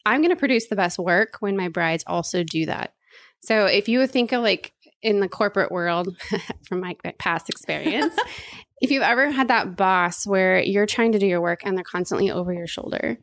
I'm 0.05 0.21
going 0.21 0.29
to 0.31 0.35
produce 0.35 0.67
the 0.67 0.75
best 0.75 0.99
work 0.99 1.37
when 1.39 1.55
my 1.55 1.69
brides 1.69 2.03
also 2.05 2.43
do 2.43 2.65
that. 2.65 2.93
So 3.41 3.65
if 3.65 3.87
you 3.87 4.05
think 4.05 4.33
of 4.33 4.41
like 4.41 4.73
in 5.01 5.19
the 5.19 5.29
corporate 5.29 5.71
world, 5.71 6.15
from 6.67 6.79
my 6.81 6.95
past 7.17 7.49
experience, 7.49 8.15
if 8.81 8.91
you've 8.91 9.03
ever 9.03 9.29
had 9.31 9.47
that 9.49 9.75
boss 9.75 10.25
where 10.25 10.59
you're 10.59 10.85
trying 10.85 11.13
to 11.13 11.19
do 11.19 11.27
your 11.27 11.41
work 11.41 11.61
and 11.63 11.77
they're 11.77 11.83
constantly 11.83 12.31
over 12.31 12.53
your 12.53 12.67
shoulder, 12.67 13.17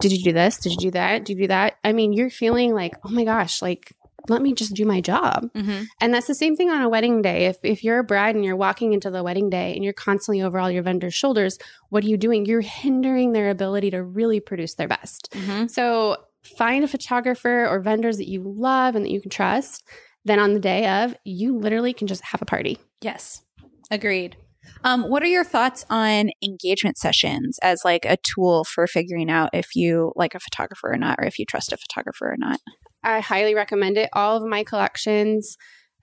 did 0.00 0.12
you 0.12 0.22
do 0.22 0.32
this? 0.32 0.58
Did 0.58 0.72
you 0.72 0.78
do 0.78 0.90
that? 0.92 1.24
Did 1.24 1.36
you 1.36 1.44
do 1.44 1.48
that? 1.48 1.76
I 1.82 1.92
mean, 1.92 2.12
you're 2.12 2.30
feeling 2.30 2.74
like, 2.74 2.94
oh 3.04 3.10
my 3.10 3.24
gosh, 3.24 3.62
like, 3.62 3.94
let 4.28 4.42
me 4.42 4.54
just 4.54 4.74
do 4.74 4.84
my 4.84 5.00
job. 5.00 5.48
Mm-hmm. 5.54 5.84
And 6.00 6.12
that's 6.12 6.26
the 6.26 6.34
same 6.34 6.56
thing 6.56 6.70
on 6.70 6.82
a 6.82 6.88
wedding 6.88 7.22
day. 7.22 7.46
If 7.46 7.58
if 7.62 7.84
you're 7.84 8.00
a 8.00 8.04
bride 8.04 8.34
and 8.34 8.44
you're 8.44 8.56
walking 8.56 8.92
into 8.92 9.10
the 9.10 9.22
wedding 9.22 9.50
day 9.50 9.74
and 9.74 9.84
you're 9.84 9.92
constantly 9.92 10.42
over 10.42 10.58
all 10.58 10.70
your 10.70 10.82
vendors' 10.82 11.14
shoulders, 11.14 11.58
what 11.90 12.04
are 12.04 12.08
you 12.08 12.16
doing? 12.16 12.44
You're 12.44 12.60
hindering 12.60 13.32
their 13.32 13.50
ability 13.50 13.90
to 13.92 14.02
really 14.02 14.40
produce 14.40 14.74
their 14.74 14.88
best. 14.88 15.30
Mm-hmm. 15.32 15.68
So 15.68 16.16
find 16.42 16.84
a 16.84 16.88
photographer 16.88 17.66
or 17.66 17.80
vendors 17.80 18.18
that 18.18 18.28
you 18.28 18.42
love 18.42 18.94
and 18.94 19.04
that 19.04 19.10
you 19.10 19.20
can 19.20 19.30
trust. 19.30 19.84
Then 20.26 20.38
on 20.38 20.52
the 20.52 20.60
day 20.60 20.86
of, 20.86 21.16
you 21.24 21.56
literally 21.56 21.92
can 21.92 22.06
just 22.06 22.22
have 22.24 22.42
a 22.42 22.46
party. 22.46 22.78
Yes. 23.00 23.42
Agreed. 23.90 24.36
Um, 24.82 25.04
what 25.04 25.22
are 25.22 25.28
your 25.28 25.44
thoughts 25.44 25.86
on 25.88 26.30
engagement 26.42 26.98
sessions 26.98 27.58
as 27.62 27.82
like 27.84 28.04
a 28.04 28.16
tool 28.16 28.64
for 28.64 28.88
figuring 28.88 29.30
out 29.30 29.50
if 29.52 29.76
you 29.76 30.12
like 30.16 30.34
a 30.34 30.40
photographer 30.40 30.92
or 30.92 30.96
not, 30.96 31.20
or 31.20 31.24
if 31.24 31.38
you 31.38 31.46
trust 31.46 31.72
a 31.72 31.76
photographer 31.76 32.28
or 32.32 32.36
not? 32.36 32.60
I 33.04 33.20
highly 33.20 33.54
recommend 33.54 33.96
it. 33.96 34.10
All 34.12 34.36
of 34.36 34.48
my 34.48 34.64
collections 34.64 35.56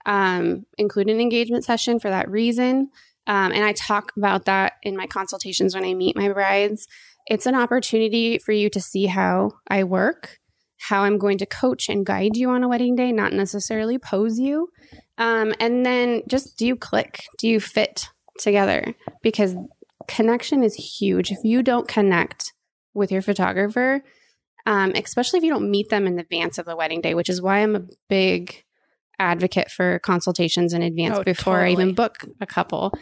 um, 0.06 0.64
include 0.78 1.10
an 1.10 1.20
engagement 1.20 1.64
session 1.64 2.00
for 2.00 2.08
that 2.08 2.30
reason. 2.30 2.88
Um, 3.26 3.52
and 3.52 3.62
I 3.62 3.72
talk 3.72 4.12
about 4.16 4.46
that 4.46 4.74
in 4.82 4.96
my 4.96 5.06
consultations 5.06 5.74
when 5.74 5.84
I 5.84 5.92
meet 5.92 6.16
my 6.16 6.30
brides. 6.30 6.88
It's 7.26 7.46
an 7.46 7.54
opportunity 7.54 8.38
for 8.38 8.52
you 8.52 8.70
to 8.70 8.80
see 8.80 9.04
how 9.06 9.52
I 9.68 9.84
work, 9.84 10.38
how 10.78 11.02
I'm 11.02 11.18
going 11.18 11.38
to 11.38 11.46
coach 11.46 11.88
and 11.88 12.04
guide 12.04 12.36
you 12.36 12.50
on 12.50 12.62
a 12.62 12.68
wedding 12.68 12.96
day, 12.96 13.12
not 13.12 13.32
necessarily 13.32 13.98
pose 13.98 14.38
you. 14.38 14.68
Um, 15.18 15.54
and 15.60 15.84
then 15.86 16.22
just 16.28 16.58
do 16.58 16.66
you 16.66 16.76
click? 16.76 17.24
Do 17.38 17.48
you 17.48 17.60
fit 17.60 18.06
together? 18.38 18.94
Because 19.22 19.54
connection 20.08 20.62
is 20.62 20.74
huge. 20.74 21.30
If 21.30 21.38
you 21.44 21.62
don't 21.62 21.88
connect 21.88 22.52
with 22.92 23.10
your 23.10 23.22
photographer, 23.22 24.02
um, 24.66 24.92
especially 24.94 25.38
if 25.38 25.44
you 25.44 25.50
don't 25.50 25.70
meet 25.70 25.90
them 25.90 26.06
in 26.06 26.18
advance 26.18 26.58
of 26.58 26.66
the 26.66 26.76
wedding 26.76 27.00
day, 27.00 27.14
which 27.14 27.28
is 27.28 27.40
why 27.40 27.58
I'm 27.58 27.76
a 27.76 27.84
big 28.08 28.64
advocate 29.18 29.70
for 29.70 29.98
consultations 30.00 30.72
in 30.72 30.82
advance 30.82 31.18
Oh, 31.18 31.22
before 31.22 31.60
I 31.60 31.70
even 31.70 31.94
book 31.94 32.24
a 32.40 32.46
couple. 32.46 32.92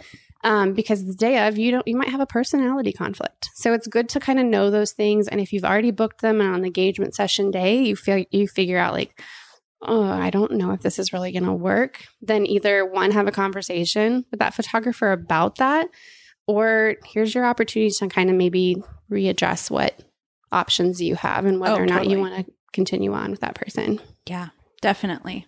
Um, 0.44 0.72
because 0.72 1.04
the 1.06 1.14
day 1.14 1.46
of 1.46 1.56
you 1.56 1.70
don't 1.70 1.86
you 1.86 1.96
might 1.96 2.08
have 2.08 2.20
a 2.20 2.26
personality 2.26 2.92
conflict. 2.92 3.50
So 3.54 3.72
it's 3.72 3.86
good 3.86 4.08
to 4.10 4.20
kind 4.20 4.40
of 4.40 4.46
know 4.46 4.70
those 4.70 4.90
things. 4.92 5.28
And 5.28 5.40
if 5.40 5.52
you've 5.52 5.64
already 5.64 5.92
booked 5.92 6.20
them 6.20 6.40
and 6.40 6.52
on 6.52 6.60
the 6.62 6.66
engagement 6.66 7.14
session 7.14 7.50
day, 7.52 7.80
you 7.82 7.94
feel 7.94 8.24
you 8.30 8.48
figure 8.48 8.78
out 8.78 8.92
like, 8.92 9.22
oh, 9.82 10.02
I 10.04 10.30
don't 10.30 10.52
know 10.52 10.72
if 10.72 10.80
this 10.80 10.98
is 10.98 11.12
really 11.12 11.30
gonna 11.32 11.54
work, 11.54 12.04
then 12.20 12.44
either 12.46 12.84
one, 12.84 13.12
have 13.12 13.28
a 13.28 13.32
conversation 13.32 14.24
with 14.30 14.40
that 14.40 14.54
photographer 14.54 15.12
about 15.12 15.56
that, 15.56 15.88
or 16.48 16.96
here's 17.04 17.34
your 17.34 17.44
opportunity 17.46 17.90
to 17.90 18.08
kind 18.08 18.28
of 18.28 18.36
maybe 18.36 18.76
readdress 19.10 19.70
what 19.70 19.98
options 20.50 21.00
you 21.00 21.14
have 21.14 21.44
and 21.46 21.60
whether 21.60 21.80
Oh, 21.80 21.84
or 21.84 21.86
not 21.86 22.08
you 22.08 22.18
want 22.18 22.34
to 22.46 22.52
continue 22.72 23.12
on 23.12 23.30
with 23.30 23.40
that 23.40 23.54
person. 23.54 24.00
Yeah, 24.26 24.48
definitely. 24.80 25.46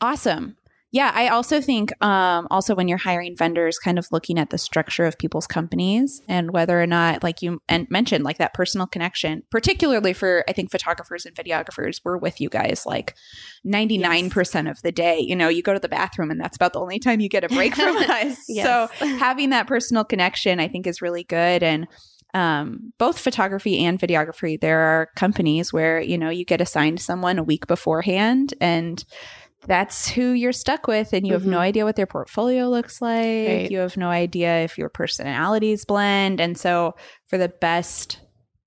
Awesome. 0.00 0.56
Yeah, 0.92 1.10
I 1.14 1.28
also 1.28 1.62
think 1.62 1.90
um, 2.04 2.46
also 2.50 2.74
when 2.74 2.86
you're 2.86 2.98
hiring 2.98 3.34
vendors, 3.34 3.78
kind 3.78 3.98
of 3.98 4.06
looking 4.12 4.38
at 4.38 4.50
the 4.50 4.58
structure 4.58 5.06
of 5.06 5.18
people's 5.18 5.46
companies 5.46 6.20
and 6.28 6.50
whether 6.50 6.80
or 6.80 6.86
not, 6.86 7.22
like 7.22 7.40
you 7.40 7.62
and 7.66 7.90
mentioned, 7.90 8.24
like 8.24 8.36
that 8.36 8.52
personal 8.52 8.86
connection, 8.86 9.42
particularly 9.50 10.12
for 10.12 10.44
I 10.46 10.52
think 10.52 10.70
photographers 10.70 11.24
and 11.24 11.34
videographers, 11.34 12.02
we're 12.04 12.18
with 12.18 12.42
you 12.42 12.50
guys 12.50 12.84
like 12.84 13.16
99% 13.66 14.70
of 14.70 14.82
the 14.82 14.92
day. 14.92 15.18
You 15.18 15.34
know, 15.34 15.48
you 15.48 15.62
go 15.62 15.72
to 15.72 15.80
the 15.80 15.88
bathroom 15.88 16.30
and 16.30 16.38
that's 16.38 16.56
about 16.56 16.74
the 16.74 16.80
only 16.80 16.98
time 16.98 17.20
you 17.20 17.30
get 17.30 17.44
a 17.44 17.48
break 17.48 17.74
from 17.74 17.96
us. 18.10 18.44
Yes. 18.46 18.90
So 18.92 19.06
having 19.16 19.48
that 19.50 19.66
personal 19.66 20.04
connection, 20.04 20.60
I 20.60 20.68
think, 20.68 20.86
is 20.86 21.00
really 21.00 21.24
good. 21.24 21.62
And 21.62 21.88
um, 22.34 22.92
both 22.98 23.18
photography 23.18 23.84
and 23.84 23.98
videography, 23.98 24.60
there 24.60 24.80
are 24.80 25.08
companies 25.16 25.72
where, 25.72 26.00
you 26.00 26.16
know, 26.16 26.30
you 26.30 26.44
get 26.44 26.60
assigned 26.60 27.00
someone 27.00 27.38
a 27.38 27.42
week 27.42 27.66
beforehand 27.66 28.54
and 28.60 29.04
that's 29.66 30.08
who 30.08 30.32
you're 30.32 30.52
stuck 30.52 30.86
with. 30.86 31.12
And 31.12 31.26
you 31.26 31.32
have 31.34 31.46
no 31.46 31.58
Mhm. 31.58 31.60
idea 31.60 31.84
what 31.84 31.96
their 31.96 32.06
portfolio 32.06 32.68
looks 32.68 33.00
like. 33.00 33.48
Right. 33.48 33.70
You 33.70 33.78
have 33.78 33.96
no 33.96 34.08
idea 34.08 34.60
if 34.64 34.76
your 34.78 34.88
personalities 34.88 35.84
blend. 35.84 36.40
And 36.40 36.58
so, 36.58 36.94
for 37.28 37.38
the 37.38 37.48
best 37.48 38.18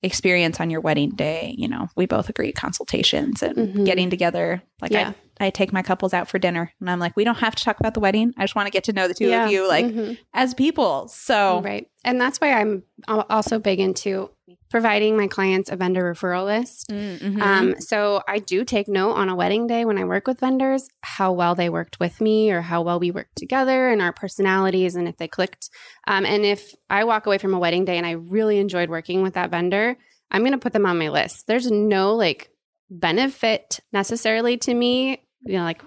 experience 0.03 0.59
on 0.59 0.69
your 0.69 0.81
wedding 0.81 1.09
day, 1.09 1.55
you 1.57 1.67
know, 1.67 1.87
we 1.95 2.05
both 2.05 2.29
agree 2.29 2.51
consultations 2.51 3.41
and 3.41 3.55
Mhm. 3.57 3.85
getting 3.85 4.09
together. 4.09 4.61
Like, 4.81 4.91
Yeah. 4.91 5.09
I 5.09 5.15
I 5.39 5.49
take 5.49 5.73
my 5.73 5.81
couples 5.81 6.13
out 6.13 6.27
for 6.29 6.39
dinner 6.39 6.71
and 6.79 6.89
I'm 6.89 6.99
like, 6.99 7.15
we 7.17 7.23
don't 7.25 7.39
have 7.39 7.55
to 7.55 7.63
talk 7.63 7.79
about 7.79 7.93
the 7.93 7.99
wedding. 7.99 8.33
I 8.37 8.43
just 8.43 8.55
want 8.55 8.67
to 8.67 8.71
get 8.71 8.85
to 8.85 8.93
know 8.93 9.07
the 9.07 9.13
two 9.13 9.27
Yeah. 9.27 9.45
of 9.45 9.51
you 9.51 9.67
like 9.67 9.85
Mhm. 9.85 10.17
as 10.33 10.53
people. 10.53 11.07
So 11.09 11.61
Right. 11.63 11.87
And 12.03 12.21
that's 12.21 12.39
why 12.39 12.53
I'm 12.53 12.83
also 13.07 13.59
big 13.59 13.79
into 13.79 14.29
providing 14.69 15.17
my 15.17 15.27
clients 15.27 15.69
a 15.71 15.75
vendor 15.75 16.13
referral 16.13 16.45
list. 16.45 16.89
Mhm. 16.91 17.41
Um, 17.41 17.75
so 17.79 18.21
I 18.27 18.39
do 18.39 18.63
take 18.63 18.87
note 18.87 19.13
on 19.13 19.27
a 19.29 19.35
wedding 19.35 19.67
day 19.67 19.85
when 19.85 19.97
I 19.97 20.03
work 20.05 20.27
with 20.27 20.39
vendors 20.39 20.87
how 21.01 21.31
well 21.31 21.55
they 21.55 21.69
worked 21.69 21.99
with 21.99 22.21
me 22.21 22.51
or 22.51 22.61
how 22.61 22.81
well 22.81 22.99
we 22.99 23.11
worked 23.11 23.35
together 23.37 23.89
and 23.89 24.01
our 24.01 24.13
personalities 24.13 24.95
and 24.95 25.07
if 25.07 25.17
they 25.17 25.27
clicked. 25.27 25.69
Um, 26.07 26.25
and 26.25 26.45
if 26.45 26.73
I 26.89 27.03
walk 27.05 27.25
away 27.25 27.37
from 27.39 27.53
a 27.53 27.59
wedding 27.59 27.85
day 27.85 27.97
and 27.97 28.05
I 28.05 28.11
really 28.11 28.59
enjoyed 28.59 28.89
working 28.89 29.21
with 29.21 29.33
that 29.33 29.49
vendor, 29.51 29.97
I'm 30.31 30.41
going 30.41 30.51
to 30.53 30.57
put 30.57 30.73
them 30.73 30.85
on 30.85 30.97
my 30.97 31.09
list. 31.09 31.47
There's 31.47 31.69
no 31.71 32.13
like 32.15 32.49
benefit 32.89 33.79
necessarily 33.93 34.57
to 34.57 34.73
me, 34.73 35.21
you 35.45 35.57
know, 35.57 35.63
like 35.63 35.81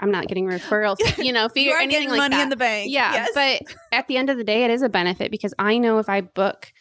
I'm 0.00 0.10
not 0.10 0.26
getting 0.26 0.46
referrals, 0.46 0.96
you 1.24 1.32
know, 1.32 1.48
fee 1.48 1.64
you 1.66 1.74
anything 1.76 1.90
getting 1.90 2.08
like 2.10 2.18
money 2.18 2.36
that. 2.36 2.42
in 2.42 2.48
the 2.50 2.56
bank. 2.56 2.90
Yeah, 2.90 3.12
Yes. 3.12 3.30
but 3.34 3.76
at 3.92 4.08
the 4.08 4.16
end 4.16 4.28
of 4.30 4.36
the 4.36 4.44
day, 4.44 4.64
it 4.64 4.70
is 4.70 4.82
a 4.82 4.88
benefit 4.88 5.30
because 5.30 5.54
I 5.58 5.78
know 5.78 5.98
if 5.98 6.08
I 6.08 6.20
book 6.20 6.72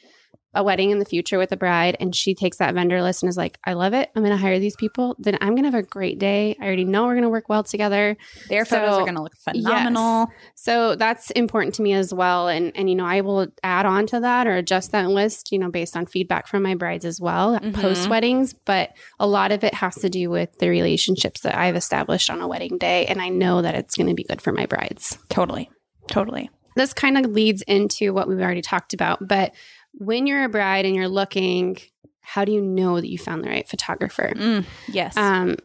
a 0.56 0.64
wedding 0.64 0.92
in 0.92 1.00
the 1.00 1.06
future 1.06 1.38
with 1.38 1.52
a 1.52 1.58
bride 1.58 1.98
and 2.00 2.16
she 2.16 2.36
takes 2.36 2.58
that 2.58 2.74
vendor 2.74 3.02
list 3.02 3.24
and 3.24 3.30
is 3.30 3.38
like, 3.38 3.58
I 3.66 3.74
love 3.74 3.94
it, 3.94 4.10
I'm 4.16 4.22
going 4.24 4.36
to 4.36 4.42
hire 4.42 4.60
these 4.60 4.76
people, 4.76 5.16
then 5.20 5.38
I'm 5.42 5.50
going 5.56 5.64
to 5.64 5.72
have 5.72 5.80
a 5.80 5.84
great 5.84 6.20
day. 6.20 6.56
I 6.62 6.66
already 6.66 6.86
know 6.86 7.06
we're 7.06 7.14
going 7.14 7.24
to 7.24 7.30
work 7.30 7.50
well 7.50 7.64
together. 7.64 8.16
their 8.50 8.66
photos 8.66 8.98
are 8.98 9.02
going 9.02 9.16
to 9.16 9.22
look 9.24 9.36
phenomenal. 9.38 10.28
So 10.56 10.96
that's 10.96 11.32
important 11.32 11.76
to 11.76 11.82
me 11.82 11.94
as 11.94 12.14
well. 12.14 12.48
And 12.48 12.72
and 12.76 12.90
you 12.90 12.96
know, 12.96 13.06
I 13.06 13.22
will 13.22 13.48
add 13.64 13.86
on 13.86 14.08
to 14.08 14.20
that 14.22 14.48
or 14.48 14.56
adjust 14.56 14.92
that 14.92 15.10
list, 15.10 15.52
you 15.52 15.60
know, 15.60 15.70
based 15.72 15.96
on 15.98 16.06
feedback 16.06 16.48
from 16.48 16.64
my 16.64 16.76
brides 16.76 17.06
as 17.06 17.20
well 17.20 17.60
Mhm. 17.60 17.74
post 17.74 18.10
weddings. 18.10 18.54
But 18.54 18.92
a 19.20 19.28
lot 19.28 19.52
of 19.52 19.64
it 19.64 19.74
has 19.76 19.96
to 19.96 20.10
do 20.10 20.30
with 20.30 20.58
the 20.60 20.70
relationships 20.70 21.42
that 21.42 21.56
I've 21.58 21.76
established 21.76 22.30
on 22.30 22.42
a 22.42 22.48
wedding 22.48 22.78
day. 22.78 23.06
And 23.08 23.22
I 23.22 23.30
know 23.30 23.62
that 23.62 23.76
it's 23.76 23.96
going 23.96 24.08
to 24.08 24.14
be 24.14 24.24
good 24.24 24.42
for 24.42 24.52
my 24.52 24.66
brides. 24.66 25.18
Totally. 25.30 25.70
Totally. 26.10 26.50
this 26.76 26.92
kind 26.92 27.20
of 27.24 27.32
leads 27.32 27.62
into 27.64 28.14
what 28.16 28.28
we've 28.28 28.40
already 28.42 28.62
talked 28.64 28.96
about. 28.96 29.28
But 29.28 29.54
when 29.94 30.28
you're 30.28 30.44
a 30.44 30.50
bride 30.50 30.86
and 30.86 30.96
you're 30.96 31.08
looking, 31.08 31.78
how 32.22 32.46
do 32.46 32.52
you 32.52 32.62
know 32.62 33.00
that 33.00 33.10
you 33.10 33.18
found 33.18 33.44
the 33.44 33.50
right 33.50 33.68
photographer? 33.68 34.34
Mm, 34.36 34.66
yes. 34.88 35.16
Um, 35.18 35.58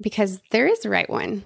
because 0.00 0.40
there 0.50 0.66
is 0.66 0.80
the 0.80 0.90
right 0.90 1.08
one. 1.10 1.44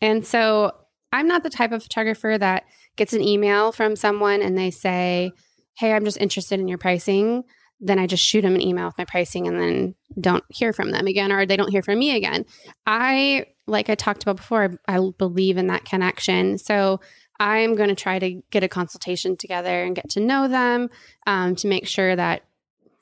And 0.00 0.26
so 0.26 0.72
I'm 1.12 1.26
not 1.26 1.42
the 1.42 1.50
type 1.50 1.72
of 1.72 1.82
photographer 1.82 2.36
that 2.38 2.64
gets 2.96 3.12
an 3.12 3.22
email 3.22 3.72
from 3.72 3.96
someone 3.96 4.42
and 4.42 4.56
they 4.56 4.70
say, 4.70 5.32
Hey, 5.76 5.92
I'm 5.92 6.04
just 6.04 6.20
interested 6.20 6.60
in 6.60 6.68
your 6.68 6.78
pricing. 6.78 7.44
Then 7.80 7.98
I 7.98 8.06
just 8.06 8.24
shoot 8.24 8.42
them 8.42 8.54
an 8.54 8.60
email 8.60 8.86
with 8.86 8.98
my 8.98 9.06
pricing 9.06 9.48
and 9.48 9.58
then 9.58 9.94
don't 10.20 10.44
hear 10.48 10.72
from 10.72 10.90
them 10.90 11.06
again, 11.06 11.32
or 11.32 11.46
they 11.46 11.56
don't 11.56 11.70
hear 11.70 11.82
from 11.82 11.98
me 11.98 12.14
again. 12.14 12.44
I, 12.86 13.46
like 13.66 13.88
I 13.88 13.94
talked 13.94 14.22
about 14.22 14.36
before, 14.36 14.78
I 14.86 15.00
believe 15.16 15.56
in 15.56 15.68
that 15.68 15.86
connection. 15.86 16.58
So 16.58 17.00
I'm 17.40 17.74
going 17.74 17.88
to 17.88 17.94
try 17.94 18.18
to 18.18 18.42
get 18.50 18.62
a 18.62 18.68
consultation 18.68 19.36
together 19.36 19.82
and 19.82 19.96
get 19.96 20.10
to 20.10 20.20
know 20.20 20.46
them 20.46 20.90
um, 21.26 21.56
to 21.56 21.66
make 21.66 21.88
sure 21.88 22.14
that, 22.14 22.42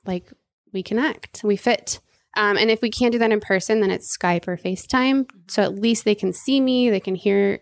like, 0.06 0.32
we 0.72 0.82
connect, 0.82 1.42
we 1.44 1.56
fit. 1.56 2.00
Um, 2.36 2.56
and 2.56 2.70
if 2.70 2.80
we 2.80 2.88
can't 2.88 3.10
do 3.10 3.18
that 3.18 3.32
in 3.32 3.40
person, 3.40 3.80
then 3.80 3.90
it's 3.90 4.16
Skype 4.16 4.46
or 4.46 4.56
FaceTime. 4.56 5.28
So 5.48 5.62
at 5.62 5.74
least 5.74 6.04
they 6.04 6.14
can 6.14 6.32
see 6.32 6.60
me, 6.60 6.88
they 6.88 7.00
can 7.00 7.16
hear, 7.16 7.58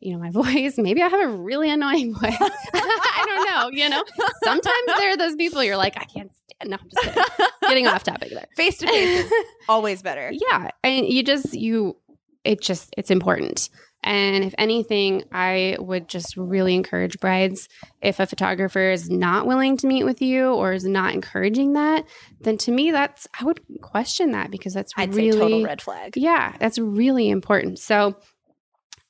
you 0.00 0.12
know, 0.12 0.18
my 0.18 0.30
voice. 0.32 0.74
Maybe 0.78 1.00
I 1.00 1.08
have 1.08 1.20
a 1.20 1.28
really 1.28 1.70
annoying 1.70 2.12
voice. 2.12 2.36
I 2.40 3.24
don't 3.24 3.50
know. 3.50 3.70
You 3.82 3.88
know, 3.88 4.02
sometimes 4.42 4.86
there 4.98 5.12
are 5.12 5.16
those 5.16 5.36
people 5.36 5.62
you're 5.62 5.76
like, 5.76 5.96
I 5.96 6.04
can't 6.04 6.32
stand. 6.32 6.70
No, 6.70 6.76
I'm 6.80 6.90
just 6.90 7.04
kidding. 7.04 7.48
getting 7.62 7.86
off 7.86 8.02
topic 8.02 8.30
there. 8.30 8.46
Face 8.56 8.78
to 8.78 8.86
face 8.88 9.26
is 9.26 9.32
always 9.68 10.02
better. 10.02 10.32
yeah, 10.32 10.70
and 10.82 11.06
you 11.06 11.22
just 11.22 11.52
you, 11.54 11.96
it 12.44 12.60
just 12.60 12.92
it's 12.96 13.10
important. 13.10 13.68
And 14.06 14.44
if 14.44 14.54
anything, 14.56 15.24
I 15.32 15.76
would 15.80 16.08
just 16.08 16.36
really 16.36 16.76
encourage 16.76 17.18
brides 17.18 17.68
if 18.00 18.20
a 18.20 18.26
photographer 18.26 18.92
is 18.92 19.10
not 19.10 19.48
willing 19.48 19.76
to 19.78 19.88
meet 19.88 20.04
with 20.04 20.22
you 20.22 20.54
or 20.54 20.72
is 20.72 20.84
not 20.84 21.12
encouraging 21.12 21.72
that, 21.72 22.04
then 22.40 22.56
to 22.58 22.70
me, 22.70 22.92
that's, 22.92 23.26
I 23.38 23.44
would 23.44 23.60
question 23.82 24.30
that 24.30 24.52
because 24.52 24.72
that's 24.72 24.92
I'd 24.96 25.12
really, 25.12 25.32
say 25.32 25.38
total 25.38 25.64
red 25.64 25.82
flag. 25.82 26.12
yeah, 26.16 26.54
that's 26.60 26.78
really 26.78 27.28
important. 27.28 27.80
So, 27.80 28.16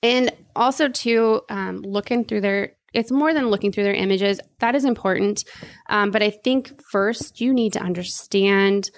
and 0.03 0.33
also 0.55 0.89
to 0.89 1.43
um, 1.51 1.83
looking 1.83 2.25
through 2.25 2.41
their, 2.41 2.73
it's 2.95 3.13
more 3.13 3.35
than 3.35 3.49
looking 3.49 3.73
through 3.73 3.85
their 3.85 3.95
images. 3.95 4.41
That 4.61 4.75
is 4.75 4.87
important. 4.87 5.45
Um, 5.91 6.11
but 6.11 6.23
I 6.23 6.31
think 6.31 6.81
first 6.91 7.39
you 7.43 7.53
need 7.53 7.75
to 7.75 7.81
understand 7.81 8.91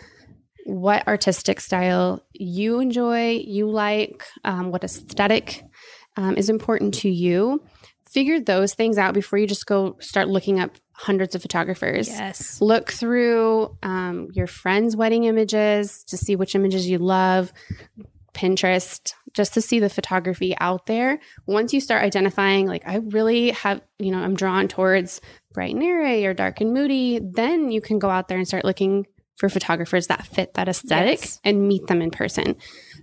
what 0.65 1.09
artistic 1.09 1.61
style 1.61 2.23
you 2.35 2.79
enjoy, 2.79 3.31
you 3.45 3.69
like, 3.69 4.23
um, 4.45 4.71
what 4.71 4.85
aesthetic 4.85 5.65
um, 6.19 6.37
is 6.37 6.51
important 6.51 6.93
to 6.95 7.09
you. 7.09 7.63
Figure 8.11 8.41
those 8.41 8.75
things 8.75 8.99
out 8.99 9.15
before 9.15 9.39
you 9.39 9.47
just 9.47 9.67
go 9.67 9.97
start 10.01 10.29
looking 10.29 10.59
up 10.61 10.73
hundreds 10.93 11.35
of 11.35 11.43
photographers 11.43 12.09
Yes. 12.09 12.61
look 12.61 12.91
through 12.91 13.77
um, 13.83 14.29
your 14.33 14.47
friends' 14.47 14.97
wedding 14.97 15.25
images 15.25 16.05
to 16.05 16.17
see 16.17 16.35
which 16.37 16.55
images 16.55 16.89
you 16.89 16.99
love, 16.99 17.53
Pinterest, 18.35 19.13
just 19.35 19.55
to 19.55 19.61
see 19.61 19.79
the 19.79 19.89
photography 19.89 20.57
out 20.59 20.87
there. 20.87 21.19
Once 21.47 21.73
you 21.73 21.81
start 21.81 22.03
identifying, 22.03 22.67
like, 22.67 22.83
I 22.87 22.97
really 22.97 23.51
have, 23.51 23.81
you 23.99 24.11
know, 24.13 24.19
I'm 24.19 24.35
drawn 24.35 24.69
towards 24.69 25.21
bright 25.53 25.75
and 25.75 25.83
airy 25.83 26.25
or 26.27 26.35
dark 26.35 26.61
and 26.61 26.73
moody, 26.73 27.21
then 27.23 27.71
you 27.71 27.81
can 27.81 27.99
go 27.99 28.11
out 28.11 28.29
there 28.29 28.39
and 28.39 28.47
start 28.47 28.65
looking 28.65 29.07
for 29.37 29.49
photographers 29.49 30.09
that 30.09 30.27
fit 30.27 30.55
that 30.55 30.69
aesthetic 30.69 31.21
Yes. 31.21 31.41
and 31.45 31.67
meet 31.69 31.87
them 31.87 32.03
in 32.03 32.11
person. 32.11 32.57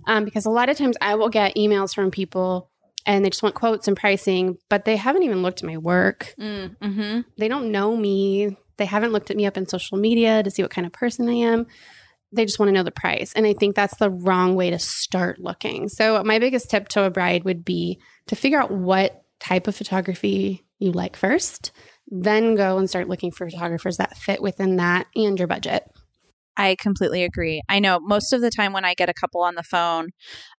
Um, 0.06 0.24
because 0.24 0.46
a 0.46 0.50
lot 0.50 0.68
of 0.68 0.76
times 0.76 0.96
I 1.00 1.14
will 1.16 1.28
get 1.30 1.56
emails 1.56 1.94
from 1.94 2.10
people 2.10 2.70
and 3.06 3.24
they 3.24 3.30
just 3.30 3.42
want 3.42 3.54
quotes 3.54 3.88
and 3.88 3.96
pricing, 3.96 4.58
but 4.68 4.84
they 4.84 4.96
haven't 4.96 5.22
even 5.22 5.42
looked 5.42 5.62
at 5.62 5.66
my 5.66 5.78
work 5.78 6.34
Mm, 6.38 6.76
hmm 6.82 7.20
they 7.38 7.48
don't 7.48 7.70
know 7.70 7.96
me. 7.96 8.56
They 8.76 8.84
haven't 8.84 9.12
looked 9.12 9.30
at 9.30 9.36
me 9.36 9.46
up 9.46 9.56
in 9.56 9.66
social 9.66 9.96
media 9.96 10.42
to 10.42 10.50
see 10.50 10.62
what 10.62 10.70
kind 10.70 10.86
of 10.86 10.92
person 10.92 11.28
I 11.28 11.34
am. 11.34 11.66
They 12.32 12.44
just 12.44 12.58
want 12.58 12.68
to 12.68 12.74
know 12.74 12.82
the 12.82 12.90
price. 12.90 13.32
And 13.34 13.46
I 13.46 13.54
think 13.54 13.74
that's 13.74 13.96
the 13.96 14.10
wrong 14.10 14.54
way 14.54 14.70
to 14.70 14.78
start 14.78 15.38
looking. 15.38 15.88
So, 15.88 16.22
my 16.24 16.38
biggest 16.38 16.68
tip 16.68 16.88
to 16.88 17.04
a 17.04 17.10
bride 17.10 17.44
would 17.44 17.64
be 17.64 17.98
to 18.26 18.36
figure 18.36 18.60
out 18.60 18.70
what 18.70 19.22
type 19.40 19.66
of 19.66 19.76
photography 19.76 20.64
you 20.78 20.92
like 20.92 21.16
first, 21.16 21.72
then 22.08 22.54
go 22.54 22.78
and 22.78 22.88
start 22.88 23.08
looking 23.08 23.30
for 23.30 23.48
photographers 23.48 23.96
that 23.96 24.16
fit 24.16 24.42
within 24.42 24.76
that 24.76 25.06
and 25.14 25.38
your 25.38 25.48
budget. 25.48 25.84
I 26.56 26.76
completely 26.80 27.22
agree. 27.22 27.62
I 27.68 27.78
know 27.78 28.00
most 28.00 28.32
of 28.32 28.40
the 28.40 28.50
time 28.50 28.72
when 28.72 28.84
I 28.84 28.94
get 28.94 29.08
a 29.08 29.14
couple 29.14 29.42
on 29.42 29.54
the 29.54 29.62
phone 29.62 30.08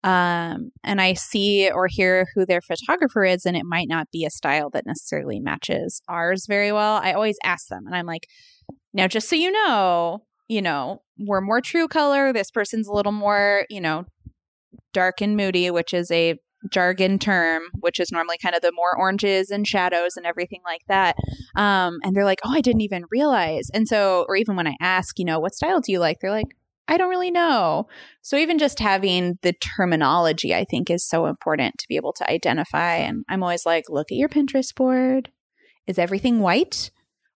um, 0.04 0.72
and 0.84 1.02
I 1.02 1.14
see 1.14 1.70
or 1.72 1.88
hear 1.88 2.28
who 2.36 2.46
their 2.46 2.62
photographer 2.62 3.24
is, 3.24 3.46
and 3.46 3.58
it 3.58 3.66
might 3.66 3.88
not 3.88 4.08
be 4.12 4.26
a 4.26 4.30
style 4.30 4.70
that 4.72 4.86
necessarily 4.86 5.40
matches 5.40 6.02
ours 6.08 6.46
very 6.48 6.72
well, 6.72 7.00
I 7.02 7.14
always 7.14 7.38
ask 7.44 7.68
them. 7.68 7.86
And 7.86 7.96
I'm 7.96 8.06
like, 8.06 8.28
now, 8.94 9.08
just 9.08 9.30
so 9.30 9.36
you 9.36 9.52
know, 9.52 10.24
you 10.48 10.62
know, 10.62 11.02
we're 11.20 11.42
more 11.42 11.62
true 11.62 11.88
color. 11.88 12.32
This 12.32 12.52
person's 12.52 12.88
a 12.88 12.94
little 12.94 13.12
more, 13.12 13.66
you 13.70 13.82
know, 13.82 14.06
dark 14.94 15.22
and 15.22 15.36
moody, 15.36 15.70
which 15.72 15.94
is 15.94 16.10
a 16.12 16.36
jargon 16.72 17.20
term, 17.20 17.64
which 17.80 18.00
is 18.00 18.12
normally 18.12 18.38
kind 18.38 18.56
of 18.56 18.62
the 18.62 18.72
more 18.74 18.98
oranges 18.98 19.50
and 19.50 19.68
shadows 19.68 20.18
and 20.18 20.26
everything 20.26 20.62
like 20.66 20.82
that. 20.88 21.16
Um, 21.56 21.98
and 22.04 22.16
they're 22.16 22.26
like, 22.26 22.40
oh, 22.44 22.54
I 22.54 22.62
didn't 22.62 22.82
even 22.82 23.04
realize. 23.12 23.70
And 23.74 23.88
so, 23.88 24.26
or 24.28 24.36
even 24.36 24.56
when 24.56 24.68
I 24.68 24.76
ask, 24.82 25.20
you 25.20 25.26
know, 25.26 25.40
what 25.40 25.56
style 25.56 25.82
do 25.82 25.92
you 25.92 26.00
like? 26.00 26.18
They're 26.20 26.32
like, 26.32 26.48
I 26.88 26.98
don't 26.98 27.10
really 27.10 27.32
know. 27.32 27.88
So 28.22 28.38
even 28.38 28.58
just 28.58 28.80
having 28.80 29.38
the 29.42 29.54
terminology, 29.54 30.56
I 30.56 30.66
think, 30.70 30.90
is 30.90 31.06
so 31.06 31.26
important 31.26 31.76
to 31.80 31.86
be 31.90 31.98
able 31.98 32.14
to 32.14 32.30
identify. 32.30 32.96
And 32.96 33.26
I'm 33.28 33.44
always 33.44 33.66
like, 33.66 33.86
look 33.90 34.12
at 34.12 34.18
your 34.18 34.30
Pinterest 34.30 34.74
board. 34.74 35.30
Is 35.86 36.00
everything 36.00 36.40
white? 36.40 36.92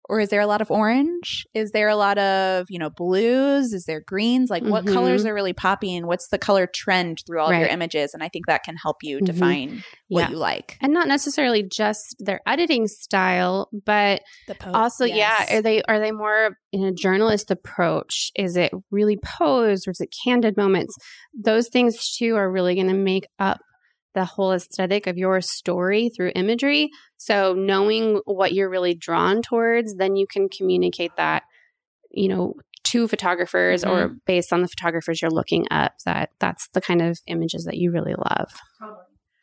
Or 0.10 0.20
is 0.20 0.30
there 0.30 0.42
a 0.42 0.48
lot 0.48 0.62
of 0.62 0.70
orange? 0.72 1.46
Is 1.54 1.72
there 1.72 1.88
a 1.88 1.96
lot 1.96 2.18
of, 2.18 2.66
you 2.70 2.80
know, 2.80 2.90
blues? 2.90 3.72
Is 3.74 3.86
there 3.86 4.02
greens? 4.06 4.50
Like 4.50 4.64
what 4.64 4.86
Mhm. 4.86 4.94
colors 4.94 5.26
are 5.26 5.34
really 5.34 5.54
popping? 5.54 6.06
What's 6.08 6.28
the 6.30 6.38
color 6.38 6.68
trend 6.68 7.20
through 7.26 7.40
all 7.40 7.50
of 7.52 7.58
your 7.60 7.70
images? 7.70 8.14
And 8.14 8.22
I 8.24 8.28
think 8.30 8.48
that 8.48 8.64
can 8.64 8.76
help 8.76 8.98
you 9.04 9.20
Mhm. 9.20 9.26
define 9.26 9.84
what 10.10 10.22
Yeah. 10.22 10.30
you 10.32 10.36
like. 10.38 10.78
And 10.82 10.92
not 10.94 11.08
necessarily 11.08 11.64
just 11.64 12.16
their 12.20 12.42
editing 12.46 12.88
style, 12.88 13.70
but 13.86 14.22
The 14.48 14.56
pose. 14.56 14.74
also 14.76 15.06
yeah 15.06 15.46
are 15.58 15.62
they 15.62 15.82
are 15.84 16.00
they 16.00 16.12
more 16.12 16.58
in 16.74 16.84
a 16.84 16.92
journalist 16.92 17.52
approach 17.52 18.32
is 18.36 18.56
it 18.58 18.72
really 18.92 19.18
posed 19.24 19.88
or 19.88 19.92
is 19.92 20.02
it 20.02 20.14
candid 20.24 20.58
moments 20.58 20.96
those 21.38 21.70
things 21.70 22.16
too 22.18 22.36
are 22.36 22.52
really 22.52 22.76
going 22.76 22.88
to 22.88 22.94
make 22.94 23.28
up 23.40 23.60
the 24.13 24.26
whole 24.26 24.52
aesthetic 24.52 25.08
of 25.08 25.17
your 25.17 25.41
story 25.41 26.10
through 26.10 26.32
imagery 26.36 26.89
so 27.17 27.54
knowing 27.54 28.21
what 28.26 28.54
you're 28.54 28.69
really 28.69 28.93
drawn 28.93 29.41
towards 29.41 29.95
then 29.95 30.15
you 30.15 30.26
can 30.28 30.50
communicate 30.50 31.12
that 31.17 31.43
you 32.12 32.28
know 32.28 32.54
to 32.84 33.08
photographers 33.08 33.84
or 33.84 34.10
based 34.26 34.52
on 34.52 34.62
the 34.62 34.67
photographers 34.67 35.21
you're 35.21 35.32
looking 35.32 35.65
up 35.71 35.93
that 36.06 36.30
that's 36.39 36.67
the 36.74 36.82
kind 36.82 37.02
of 37.02 37.19
images 37.28 37.63
that 37.65 37.78
you 37.78 37.91
really 37.91 38.15
love 38.15 38.52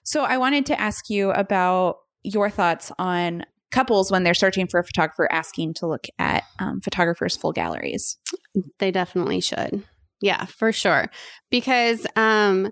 So 0.02 0.22
I 0.22 0.38
wanted 0.38 0.64
to 0.66 0.80
ask 0.80 1.10
you 1.10 1.32
about 1.32 1.96
your 2.22 2.48
thoughts 2.48 2.90
on 2.98 3.44
couples 3.70 4.10
when 4.10 4.22
they're 4.22 4.32
searching 4.32 4.66
for 4.66 4.80
a 4.80 4.84
photographer 4.84 5.28
asking 5.30 5.74
to 5.74 5.86
look 5.86 6.06
at 6.18 6.44
um, 6.58 6.80
photographers' 6.80 7.36
full 7.36 7.52
galleries. 7.52 8.16
They 8.78 8.90
definitely 8.90 9.40
should. 9.40 9.84
Yeah, 10.22 10.46
for 10.46 10.72
sure. 10.72 11.10
Because 11.50 12.06
um 12.16 12.70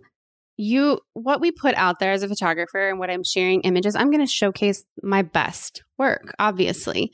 you 0.56 1.00
what 1.12 1.40
we 1.40 1.50
put 1.50 1.74
out 1.74 1.98
there 1.98 2.12
as 2.12 2.22
a 2.22 2.28
photographer 2.28 2.88
and 2.88 2.98
what 2.98 3.10
I'm 3.10 3.24
sharing 3.24 3.60
images, 3.62 3.94
I'm 3.94 4.10
going 4.10 4.24
to 4.24 4.30
showcase 4.30 4.84
my 5.02 5.22
best 5.22 5.82
work, 5.98 6.34
obviously. 6.38 7.12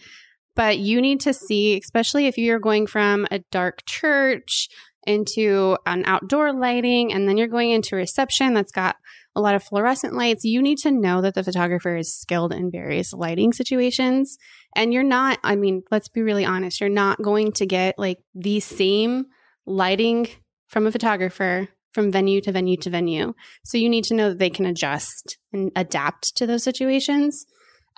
But 0.55 0.79
you 0.79 1.01
need 1.01 1.21
to 1.21 1.33
see, 1.33 1.79
especially 1.79 2.27
if 2.27 2.37
you're 2.37 2.61
going 2.61 2.87
from 2.87 3.27
a 3.31 3.41
dark 3.51 3.85
church 3.87 4.69
into 5.07 5.77
an 5.87 6.05
outdoor 6.07 6.53
lighting 6.53 7.13
and 7.13 7.29
then 7.29 7.37
you're 7.37 7.49
going 7.49 7.71
into 7.71 7.97
reception 7.97 8.55
that's 8.55 8.71
got 8.71 8.97
a 9.35 9.41
lot 9.41 9.55
of 9.55 9.65
fluorescent 9.65 10.15
lights, 10.15 10.45
you 10.45 10.61
need 10.61 10.79
to 10.79 10.91
know 10.91 11.23
that 11.23 11.35
the 11.35 11.43
photographer 11.43 11.97
is 11.97 12.15
skilled 12.15 12.53
in 12.53 12.71
various 12.71 13.13
lighting 13.13 13.53
situations. 13.53 14.37
And 14.77 14.93
you're 14.93 15.03
not, 15.03 15.39
I 15.43 15.57
mean, 15.57 15.83
let's 15.91 16.09
be 16.09 16.21
really 16.21 16.45
honest, 16.45 16.81
you're 16.81 16.91
not 16.91 17.21
going 17.23 17.53
to 17.53 17.67
get 17.67 17.99
like 17.99 18.19
the 18.35 18.61
same 18.61 19.27
lighting 19.67 20.29
from 20.69 20.87
a 20.87 20.93
photographer 20.93 21.69
from 21.93 22.11
venue 22.11 22.41
to 22.41 22.53
venue 22.53 22.77
to 22.79 22.91
venue. 22.91 23.35
So 23.65 23.79
you 23.79 23.89
need 23.89 24.05
to 24.05 24.15
know 24.15 24.31
that 24.31 24.39
they 24.39 24.51
can 24.51 24.67
adjust 24.67 25.39
and 25.53 25.71
adapt 25.77 26.37
to 26.37 26.47
those 26.47 26.63
situations. 26.63 27.47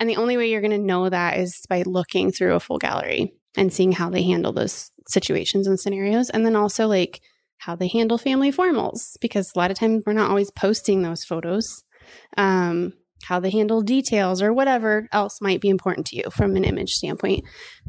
And 0.00 0.10
the 0.10 0.16
only 0.16 0.36
way 0.36 0.50
you're 0.50 0.60
going 0.60 0.70
to 0.72 0.78
know 0.78 1.08
that 1.08 1.38
is 1.38 1.62
by 1.68 1.82
looking 1.82 2.32
through 2.32 2.54
a 2.54 2.60
full 2.60 2.78
gallery 2.78 3.34
and 3.56 3.72
seeing 3.72 3.92
how 3.92 4.10
they 4.10 4.22
handle 4.22 4.52
those 4.52 4.90
situations 5.08 5.66
and 5.66 5.78
scenarios. 5.78 6.30
And 6.30 6.44
then 6.44 6.56
also 6.56 6.86
like 6.88 7.20
how 7.58 7.76
they 7.76 7.88
handle 7.88 8.18
family 8.18 8.52
formals, 8.52 9.16
because 9.20 9.52
a 9.54 9.58
lot 9.58 9.70
of 9.70 9.78
times 9.78 10.02
we're 10.04 10.12
not 10.12 10.28
always 10.28 10.50
posting 10.50 11.02
those 11.02 11.24
photos. 11.24 11.84
Um, 12.36 12.92
how 13.22 13.40
they 13.40 13.50
handle 13.50 13.80
details 13.80 14.42
or 14.42 14.52
whatever 14.52 15.08
else 15.12 15.40
might 15.40 15.60
be 15.60 15.70
important 15.70 16.06
to 16.08 16.16
you 16.16 16.24
from 16.30 16.56
an 16.56 16.64
image 16.64 16.92
standpoint. 16.92 17.44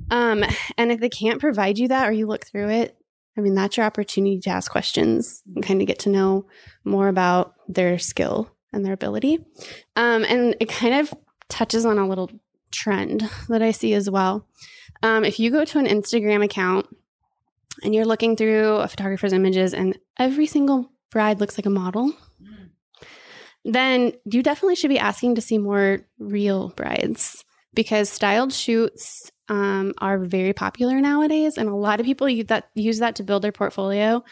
Um, 0.10 0.46
and 0.78 0.91
if 0.91 1.02
they 1.02 1.10
can't 1.10 1.41
provide 1.41 1.78
you 1.78 1.89
that 1.89 2.08
or 2.08 2.13
you 2.13 2.26
look 2.26 2.46
through 2.46 2.70
it, 2.70 2.96
I 3.38 3.41
mean, 3.41 3.56
that's 3.56 3.78
your 3.78 3.86
opportunity 3.86 4.39
to 4.41 4.50
ask 4.50 4.71
questions 4.71 5.43
and 5.54 5.63
kind 5.63 5.82
of 5.82 5.88
get 5.88 6.00
to 6.00 6.10
know 6.10 6.45
more 6.84 7.08
about 7.08 7.56
their 7.67 8.00
skill 8.00 8.50
and 8.71 8.86
their 8.86 8.93
ability. 8.93 9.39
Um, 9.95 10.24
and 10.24 10.56
it 10.60 10.69
kind 10.69 10.95
of 10.95 11.13
touches 11.50 11.86
on 11.86 11.98
a 11.98 12.08
little 12.08 12.30
trend 12.71 13.30
that 13.50 13.62
I 13.62 13.71
see 13.71 13.93
as 13.93 14.10
well. 14.10 14.48
Um, 15.04 15.26
if 15.26 15.39
you 15.39 15.52
go 15.52 15.65
to 15.65 15.80
an 15.80 15.86
Instagram 15.86 16.43
account 16.43 16.88
and 17.84 17.93
you're 17.93 18.06
looking 18.06 18.36
through 18.36 18.76
a 18.76 18.88
photographer's 18.88 19.34
images 19.34 19.74
and 19.74 19.98
every 20.17 20.45
single 20.45 20.89
bride 21.12 21.39
looks 21.39 21.58
like 21.58 21.65
a 21.65 21.69
model, 21.69 22.13
then 23.63 24.13
you 24.26 24.43
definitely 24.43 24.76
should 24.76 24.89
be 24.89 25.00
asking 25.00 25.36
to 25.36 25.41
see 25.41 25.58
more 25.58 26.00
real 26.19 26.69
brides 26.69 27.43
because 27.74 28.10
styled 28.10 28.54
shoots 28.54 29.32
um, 29.49 29.93
are 29.99 30.17
very 30.17 30.53
popular 30.53 30.99
nowadays, 30.99 31.58
and 31.58 31.69
a 31.69 31.75
lot 31.75 31.99
of 31.99 32.05
people 32.05 32.27
use 32.27 32.47
that 32.47 32.69
use 32.73 32.99
that 32.99 33.15
to 33.17 33.23
build 33.23 33.43
their 33.43 33.51
portfolio. 33.51 34.23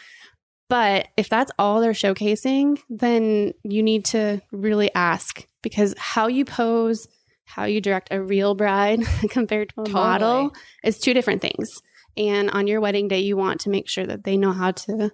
But 0.68 1.08
if 1.16 1.28
that's 1.28 1.52
all 1.58 1.80
they're 1.80 1.92
showcasing, 1.92 2.80
then 2.88 3.52
you 3.62 3.82
need 3.82 4.06
to 4.06 4.40
really 4.50 4.92
ask 4.94 5.46
because 5.62 5.94
how 5.98 6.26
you 6.26 6.44
pose, 6.44 7.06
how 7.44 7.64
you 7.64 7.80
direct 7.80 8.08
a 8.10 8.22
real 8.22 8.54
bride 8.54 9.00
compared 9.30 9.68
to 9.70 9.82
a 9.82 9.84
totally. 9.84 10.02
model 10.02 10.54
is 10.82 10.98
two 10.98 11.14
different 11.14 11.42
things. 11.42 11.82
And 12.16 12.50
on 12.50 12.66
your 12.66 12.80
wedding 12.80 13.08
day, 13.08 13.20
you 13.20 13.36
want 13.36 13.60
to 13.62 13.70
make 13.70 13.88
sure 13.88 14.06
that 14.06 14.24
they 14.24 14.36
know 14.36 14.52
how 14.52 14.70
to 14.70 15.12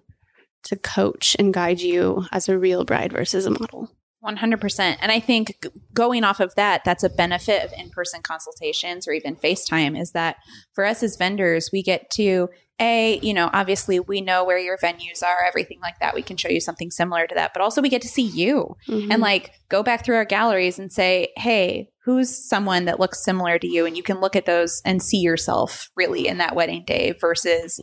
to 0.65 0.77
coach 0.77 1.35
and 1.39 1.55
guide 1.55 1.81
you 1.81 2.27
as 2.33 2.49
a 2.49 2.59
real 2.59 2.85
bride 2.85 3.13
versus 3.13 3.47
a 3.47 3.51
model. 3.51 3.91
100%. 4.25 4.97
And 5.01 5.11
I 5.11 5.19
think 5.21 5.67
going 5.95 6.25
off 6.25 6.41
of 6.41 6.55
that, 6.57 6.83
that's 6.85 7.05
a 7.05 7.09
benefit 7.09 7.65
of 7.65 7.73
in 7.73 7.91
person 7.91 8.21
consultations 8.23 9.09
or 9.09 9.13
even 9.13 9.37
FaceTime 9.37 9.99
is 9.99 10.13
that 10.13 10.37
for 10.75 10.85
us 10.85 11.03
as 11.03 11.17
vendors, 11.17 11.71
we 11.73 11.83
get 11.83 12.11
to, 12.13 12.51
A, 12.81 13.19
you 13.23 13.33
know, 13.33 13.49
obviously 13.53 13.99
we 13.99 14.21
know 14.21 14.45
where 14.45 14.59
your 14.59 14.77
venues 14.77 15.23
are, 15.23 15.47
everything 15.47 15.81
like 15.81 15.99
that. 16.01 16.15
We 16.15 16.23
can 16.23 16.37
show 16.37 16.51
you 16.51 16.61
something 16.61 16.91
similar 16.91 17.27
to 17.27 17.35
that, 17.35 17.53
but 17.55 17.63
also 17.63 17.81
we 17.81 17.89
get 17.89 18.03
to 18.03 18.09
see 18.09 18.23
you 18.23 18.77
mm-hmm. 18.87 19.11
and 19.11 19.23
like 19.23 19.53
go 19.71 19.83
back 19.83 20.05
through 20.05 20.17
our 20.17 20.27
galleries 20.27 20.79
and 20.79 20.93
say, 20.93 21.33
hey, 21.37 21.89
who's 22.05 22.49
someone 22.49 22.85
that 22.85 23.01
looks 23.01 23.25
similar 23.25 23.59
to 23.59 23.67
you? 23.67 23.87
And 23.87 23.97
you 23.97 24.03
can 24.03 24.21
look 24.21 24.37
at 24.37 24.47
those 24.47 24.83
and 24.85 25.03
see 25.03 25.19
yourself 25.19 25.91
really 25.97 26.27
in 26.29 26.39
that 26.39 26.55
wedding 26.55 26.85
day 26.87 27.15
versus 27.19 27.81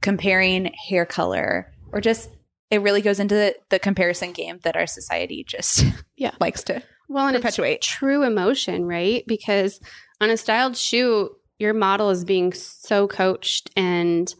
comparing 0.00 0.72
hair 0.88 1.06
color 1.06 1.72
or 1.92 2.00
just 2.00 2.28
it 2.72 2.80
really 2.80 3.02
goes 3.02 3.20
into 3.20 3.34
the, 3.34 3.54
the 3.68 3.78
comparison 3.78 4.32
game 4.32 4.58
that 4.62 4.76
our 4.76 4.86
society 4.86 5.44
just 5.46 5.84
yeah 6.16 6.32
likes 6.40 6.64
to 6.64 6.82
well 7.08 7.26
and 7.26 7.36
perpetuate. 7.36 7.82
true 7.82 8.22
emotion, 8.24 8.86
right? 8.86 9.22
Because 9.26 9.78
on 10.20 10.30
a 10.30 10.36
styled 10.36 10.76
shoot, 10.76 11.30
your 11.58 11.74
model 11.74 12.10
is 12.10 12.24
being 12.24 12.52
so 12.52 13.06
coached 13.06 13.70
and 13.76 14.34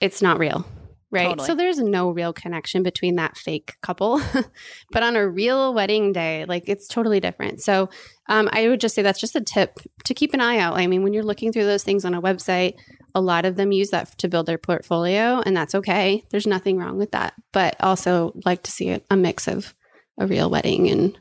it's 0.00 0.20
not 0.20 0.38
real. 0.38 0.66
Right. 1.10 1.28
Totally. 1.28 1.46
So 1.46 1.54
there's 1.54 1.78
no 1.78 2.10
real 2.10 2.32
connection 2.32 2.82
between 2.82 3.16
that 3.16 3.36
fake 3.36 3.74
couple. 3.82 4.20
but 4.92 5.02
on 5.02 5.16
a 5.16 5.28
real 5.28 5.74
wedding 5.74 6.12
day, 6.12 6.46
like 6.46 6.64
it's 6.66 6.88
totally 6.88 7.20
different. 7.20 7.62
So 7.62 7.90
um, 8.28 8.48
I 8.52 8.68
would 8.68 8.80
just 8.80 8.94
say 8.94 9.02
that's 9.02 9.20
just 9.20 9.36
a 9.36 9.40
tip 9.40 9.78
to 10.04 10.14
keep 10.14 10.32
an 10.32 10.40
eye 10.40 10.58
out. 10.58 10.78
I 10.78 10.86
mean, 10.86 11.02
when 11.02 11.12
you're 11.12 11.22
looking 11.22 11.52
through 11.52 11.66
those 11.66 11.84
things 11.84 12.04
on 12.04 12.14
a 12.14 12.22
website, 12.22 12.74
a 13.14 13.20
lot 13.20 13.44
of 13.44 13.56
them 13.56 13.72
use 13.72 13.90
that 13.90 14.16
to 14.18 14.28
build 14.28 14.46
their 14.46 14.58
portfolio, 14.58 15.40
and 15.44 15.56
that's 15.56 15.74
okay. 15.74 16.24
There's 16.30 16.46
nothing 16.46 16.78
wrong 16.78 16.98
with 16.98 17.12
that. 17.12 17.34
But 17.52 17.76
also 17.80 18.32
like 18.44 18.62
to 18.64 18.70
see 18.70 18.90
a, 18.90 19.00
a 19.10 19.16
mix 19.16 19.48
of 19.48 19.74
a 20.18 20.26
real 20.26 20.50
wedding 20.50 20.88
and 20.88 21.18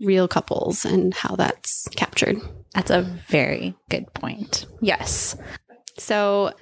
real 0.00 0.28
couples 0.28 0.84
and 0.84 1.12
how 1.14 1.36
that's 1.36 1.88
captured. 1.96 2.38
That's 2.74 2.90
a 2.90 3.02
very 3.28 3.74
good 3.88 4.12
point. 4.14 4.66
Yes. 4.80 5.36
So 5.96 6.52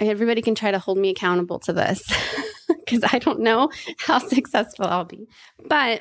everybody 0.00 0.42
can 0.42 0.54
try 0.54 0.70
to 0.70 0.78
hold 0.78 0.98
me 0.98 1.10
accountable 1.10 1.58
to 1.60 1.72
this 1.72 2.02
because 2.68 3.04
I 3.12 3.18
don't 3.18 3.40
know 3.40 3.70
how 3.98 4.18
successful 4.18 4.86
I'll 4.86 5.04
be. 5.04 5.26
But 5.66 6.00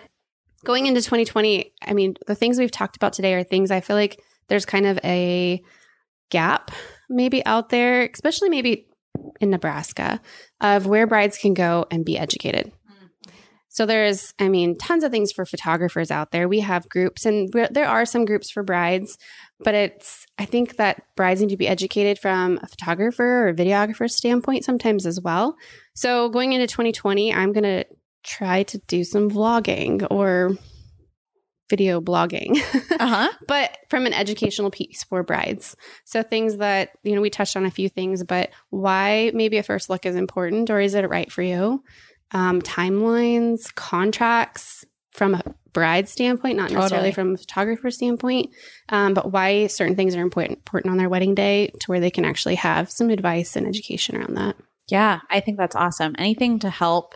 going 0.63 0.85
into 0.85 1.01
2020, 1.01 1.73
I 1.85 1.93
mean, 1.93 2.15
the 2.25 2.35
things 2.35 2.57
we've 2.57 2.71
talked 2.71 2.95
about 2.95 3.13
today 3.13 3.33
are 3.33 3.43
things 3.43 3.71
I 3.71 3.81
feel 3.81 3.95
like 3.95 4.21
there's 4.47 4.65
kind 4.65 4.85
of 4.85 4.99
a 5.03 5.61
gap 6.29 6.71
maybe 7.09 7.45
out 7.45 7.69
there, 7.69 8.09
especially 8.13 8.49
maybe 8.49 8.87
in 9.39 9.49
Nebraska, 9.49 10.21
of 10.61 10.85
where 10.85 11.07
brides 11.07 11.37
can 11.37 11.53
go 11.53 11.85
and 11.91 12.05
be 12.05 12.17
educated. 12.17 12.67
Mm-hmm. 12.67 13.31
So 13.69 13.85
there's, 13.85 14.33
I 14.39 14.49
mean, 14.49 14.77
tons 14.77 15.03
of 15.03 15.11
things 15.11 15.31
for 15.31 15.45
photographers 15.45 16.11
out 16.11 16.31
there. 16.31 16.47
We 16.47 16.61
have 16.61 16.89
groups, 16.89 17.25
and 17.25 17.51
there 17.71 17.87
are 17.87 18.05
some 18.05 18.25
groups 18.25 18.49
for 18.49 18.63
brides, 18.63 19.17
but 19.59 19.73
it's, 19.73 20.25
I 20.37 20.45
think 20.45 20.77
that 20.77 21.03
brides 21.15 21.41
need 21.41 21.49
to 21.49 21.57
be 21.57 21.67
educated 21.67 22.19
from 22.19 22.59
a 22.61 22.67
photographer 22.67 23.49
or 23.49 23.53
videographer 23.53 24.09
standpoint 24.09 24.65
sometimes 24.65 25.05
as 25.05 25.19
well. 25.19 25.55
So 25.95 26.29
going 26.29 26.53
into 26.53 26.67
2020, 26.67 27.33
I'm 27.33 27.53
going 27.53 27.63
to 27.63 27.85
try 28.23 28.63
to 28.63 28.77
do 28.87 29.03
some 29.03 29.29
vlogging 29.29 30.05
or 30.11 30.57
video 31.69 31.99
blogging, 32.01 32.58
uh-huh. 32.99 33.30
but 33.47 33.77
from 33.89 34.06
an 34.06 34.13
educational 34.13 34.71
piece 34.71 35.03
for 35.03 35.23
brides. 35.23 35.75
So 36.06 36.23
things 36.23 36.58
that, 36.58 36.91
you 37.03 37.15
know, 37.15 37.21
we 37.21 37.30
touched 37.30 37.56
on 37.56 37.65
a 37.65 37.71
few 37.71 37.89
things, 37.89 38.23
but 38.23 38.51
why 38.69 39.32
maybe 39.34 39.58
a 39.58 39.63
first 39.63 39.89
look 39.89 40.06
is 40.06 40.15
important 40.15 40.69
or 40.69 40.80
is 40.80 40.95
it 40.95 41.10
right 41.10 41.32
for 41.32 41.41
you? 41.41 41.84
Um, 42.32 42.62
timelines, 42.62 43.73
contracts 43.73 44.86
from 45.12 45.34
a 45.34 45.41
bride 45.73 46.10
standpoint, 46.10 46.58
not 46.58 46.71
necessarily 46.71 47.10
totally. 47.10 47.12
from 47.12 47.34
a 47.36 47.38
photographer 47.38 47.91
standpoint, 47.91 48.49
um, 48.89 49.13
but 49.13 49.32
why 49.32 49.67
certain 49.67 49.95
things 49.95 50.15
are 50.15 50.21
important, 50.21 50.60
important 50.60 50.91
on 50.91 50.97
their 50.97 51.10
wedding 51.10 51.36
day 51.36 51.67
to 51.67 51.86
where 51.88 51.99
they 51.99 52.12
can 52.12 52.25
actually 52.25 52.56
have 52.56 52.89
some 52.89 53.10
advice 53.10 53.56
and 53.56 53.67
education 53.67 54.15
around 54.15 54.36
that. 54.36 54.56
Yeah, 54.88 55.19
I 55.30 55.39
think 55.39 55.58
that's 55.58 55.75
awesome. 55.75 56.15
Anything 56.17 56.60
to 56.60 56.69
help 56.69 57.15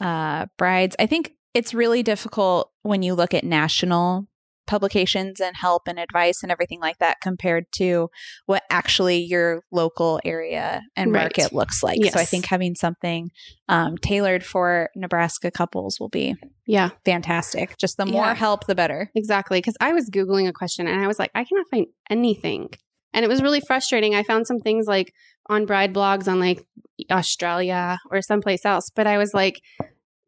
uh, 0.00 0.46
brides. 0.56 0.96
I 0.98 1.06
think 1.06 1.34
it's 1.54 1.74
really 1.74 2.02
difficult 2.02 2.70
when 2.82 3.02
you 3.02 3.14
look 3.14 3.34
at 3.34 3.44
national 3.44 4.26
publications 4.66 5.40
and 5.40 5.56
help 5.56 5.88
and 5.88 5.98
advice 5.98 6.44
and 6.44 6.52
everything 6.52 6.78
like 6.78 6.96
that 6.98 7.20
compared 7.20 7.64
to 7.72 8.08
what 8.46 8.62
actually 8.70 9.18
your 9.18 9.64
local 9.72 10.20
area 10.24 10.80
and 10.94 11.12
right. 11.12 11.22
market 11.22 11.52
looks 11.52 11.82
like. 11.82 11.98
Yes. 12.00 12.12
So 12.12 12.20
I 12.20 12.24
think 12.24 12.46
having 12.46 12.76
something 12.76 13.30
um, 13.68 13.98
tailored 13.98 14.44
for 14.44 14.88
Nebraska 14.94 15.50
couples 15.50 15.98
will 15.98 16.08
be 16.08 16.36
yeah 16.66 16.90
fantastic. 17.04 17.78
Just 17.78 17.96
the 17.96 18.06
more 18.06 18.26
yeah. 18.26 18.34
help, 18.34 18.68
the 18.68 18.76
better. 18.76 19.10
Exactly. 19.16 19.58
Because 19.58 19.76
I 19.80 19.92
was 19.92 20.08
googling 20.08 20.46
a 20.46 20.52
question 20.52 20.86
and 20.86 21.02
I 21.02 21.08
was 21.08 21.18
like, 21.18 21.32
I 21.34 21.42
cannot 21.42 21.66
find 21.68 21.86
anything, 22.08 22.68
and 23.12 23.24
it 23.24 23.28
was 23.28 23.42
really 23.42 23.60
frustrating. 23.60 24.14
I 24.14 24.22
found 24.22 24.46
some 24.46 24.60
things 24.60 24.86
like 24.86 25.12
on 25.48 25.66
bride 25.66 25.92
blogs 25.92 26.28
on 26.28 26.38
like 26.38 26.64
Australia 27.10 27.98
or 28.08 28.22
someplace 28.22 28.64
else, 28.64 28.88
but 28.94 29.08
I 29.08 29.18
was 29.18 29.34
like 29.34 29.60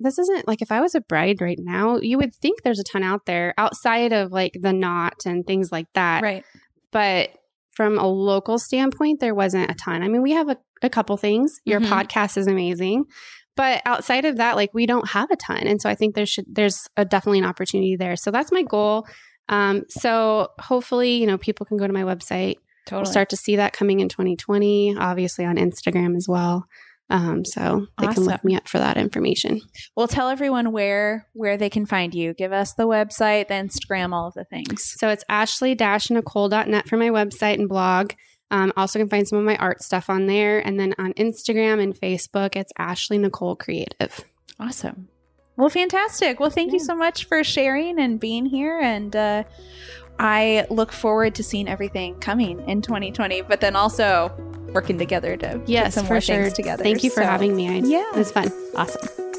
this 0.03 0.19
isn't 0.19 0.49
like 0.49 0.63
if 0.63 0.73
I 0.73 0.81
was 0.81 0.95
a 0.95 1.01
bride 1.01 1.41
right 1.41 1.59
now, 1.61 1.99
you 1.99 2.19
would 2.19 2.35
think 2.35 2.63
there's 2.63 2.79
a 2.79 2.85
ton 2.85 3.03
out 3.03 3.27
there 3.27 3.55
outside 3.59 4.13
of 4.13 4.33
like 4.33 4.57
the 4.61 4.73
knot 4.73 5.23
and 5.25 5.47
things 5.47 5.71
like 5.73 5.87
that. 5.95 6.23
Right. 6.23 6.45
But 6.91 7.31
from 7.71 7.99
a 7.99 8.07
local 8.07 8.59
standpoint, 8.59 9.21
there 9.21 9.35
wasn't 9.35 9.71
a 9.71 9.75
ton. 9.75 10.03
I 10.03 10.09
mean, 10.09 10.23
we 10.23 10.33
have 10.33 10.49
a, 10.49 10.57
a 10.83 10.91
couple 10.91 11.17
things. 11.17 11.61
Your 11.65 11.81
mm-hmm. 11.81 11.93
podcast 11.93 12.37
is 12.37 12.47
amazing. 12.47 13.05
But 13.57 13.83
outside 13.85 14.25
of 14.25 14.37
that, 14.37 14.57
like 14.57 14.73
we 14.73 14.87
don't 14.87 15.09
have 15.11 15.31
a 15.31 15.37
ton. 15.37 15.67
And 15.67 15.81
so 15.81 15.89
I 15.89 15.95
think 15.95 16.15
there 16.15 16.27
should 16.27 16.47
there's 16.49 16.89
a 16.97 17.05
definitely 17.05 17.39
an 17.41 17.45
opportunity 17.45 17.97
there. 17.97 18.17
So 18.17 18.31
that's 18.31 18.53
my 18.53 18.63
goal. 18.63 19.07
Um, 19.49 19.83
so 19.89 20.49
hopefully, 20.59 21.17
you 21.17 21.27
know, 21.27 21.39
people 21.39 21.67
can 21.67 21.77
go 21.77 21.87
to 21.87 21.93
my 21.93 22.03
website. 22.03 22.57
Totally. 22.87 23.03
We'll 23.03 23.13
start 23.13 23.29
to 23.31 23.37
see 23.37 23.57
that 23.57 23.73
coming 23.73 24.01
in 24.01 24.09
2020, 24.09 24.97
obviously 24.97 25.45
on 25.45 25.57
Instagram 25.57 26.17
as 26.17 26.27
well. 26.29 26.67
Um, 27.11 27.45
so 27.45 27.87
they 27.99 28.07
Awesome. 28.07 28.25
can 28.25 28.33
look 28.33 28.45
me 28.45 28.57
up 28.57 28.67
for 28.69 28.79
that 28.79 28.97
information. 28.97 29.61
Well, 29.97 30.09
tell 30.09 30.31
everyone 30.31 30.73
where 30.73 31.27
where 31.35 31.57
they 31.59 31.69
can 31.69 31.85
find 31.85 32.15
you. 32.15 32.33
Give 32.33 32.53
us 32.53 32.73
the 32.75 32.87
website, 32.89 33.49
the 33.49 33.55
Instagram, 33.55 34.15
all 34.15 34.29
of 34.29 34.35
the 34.35 34.45
things. 34.45 34.95
So 34.99 35.09
it's 35.11 35.25
ashley-nicole.net 35.29 36.89
for 36.89 36.97
my 36.97 37.11
website 37.11 37.59
and 37.59 37.69
blog. 37.69 38.13
Um, 38.51 38.73
also 38.77 38.99
can 38.99 39.09
find 39.09 39.27
some 39.27 39.39
of 39.39 39.45
my 39.45 39.57
art 39.57 39.83
stuff 39.83 40.09
on 40.11 40.27
there. 40.27 40.59
And 40.61 40.79
then 40.79 40.95
on 40.99 41.13
Instagram 41.15 41.83
and 41.83 41.99
Facebook, 41.99 42.55
it's 42.57 42.73
Ashley 42.79 43.19
Nicole 43.19 43.57
Creative. 43.57 44.21
Awesome. 44.61 45.09
Well, 45.57 45.69
fantastic. 45.71 46.41
Well, 46.41 46.51
thank 46.51 46.73
you 46.73 46.79
so 46.79 46.95
much 46.95 47.27
for 47.27 47.45
sharing 47.45 47.99
and 47.99 48.19
being 48.21 48.47
here. 48.47 48.79
And 48.81 49.15
uh, 49.15 49.45
I 50.19 50.67
look 50.71 50.93
forward 50.93 51.35
to 51.37 51.43
seeing 51.43 51.69
everything 51.69 52.15
coming 52.21 52.67
in 52.69 52.83
2020, 52.83 53.43
but 53.43 53.61
then 53.61 53.77
also 53.77 54.31
working 54.73 54.99
together 54.99 55.37
to 55.39 55.61
Yes, 55.67 55.87
put 55.87 55.93
some 55.95 56.07
for 56.07 56.15
more 56.15 56.21
sure. 56.21 56.43
things 56.43 56.53
together. 56.55 56.83
Thank 56.83 57.05
you 57.05 57.11
for 57.11 57.23
So, 57.23 57.25
having 57.25 57.55
me. 57.57 57.69
I, 57.69 57.75
Yeah. 57.85 58.09
It 58.13 58.17
was 58.17 58.33
fun. 58.33 58.51
Awesome. 58.77 59.32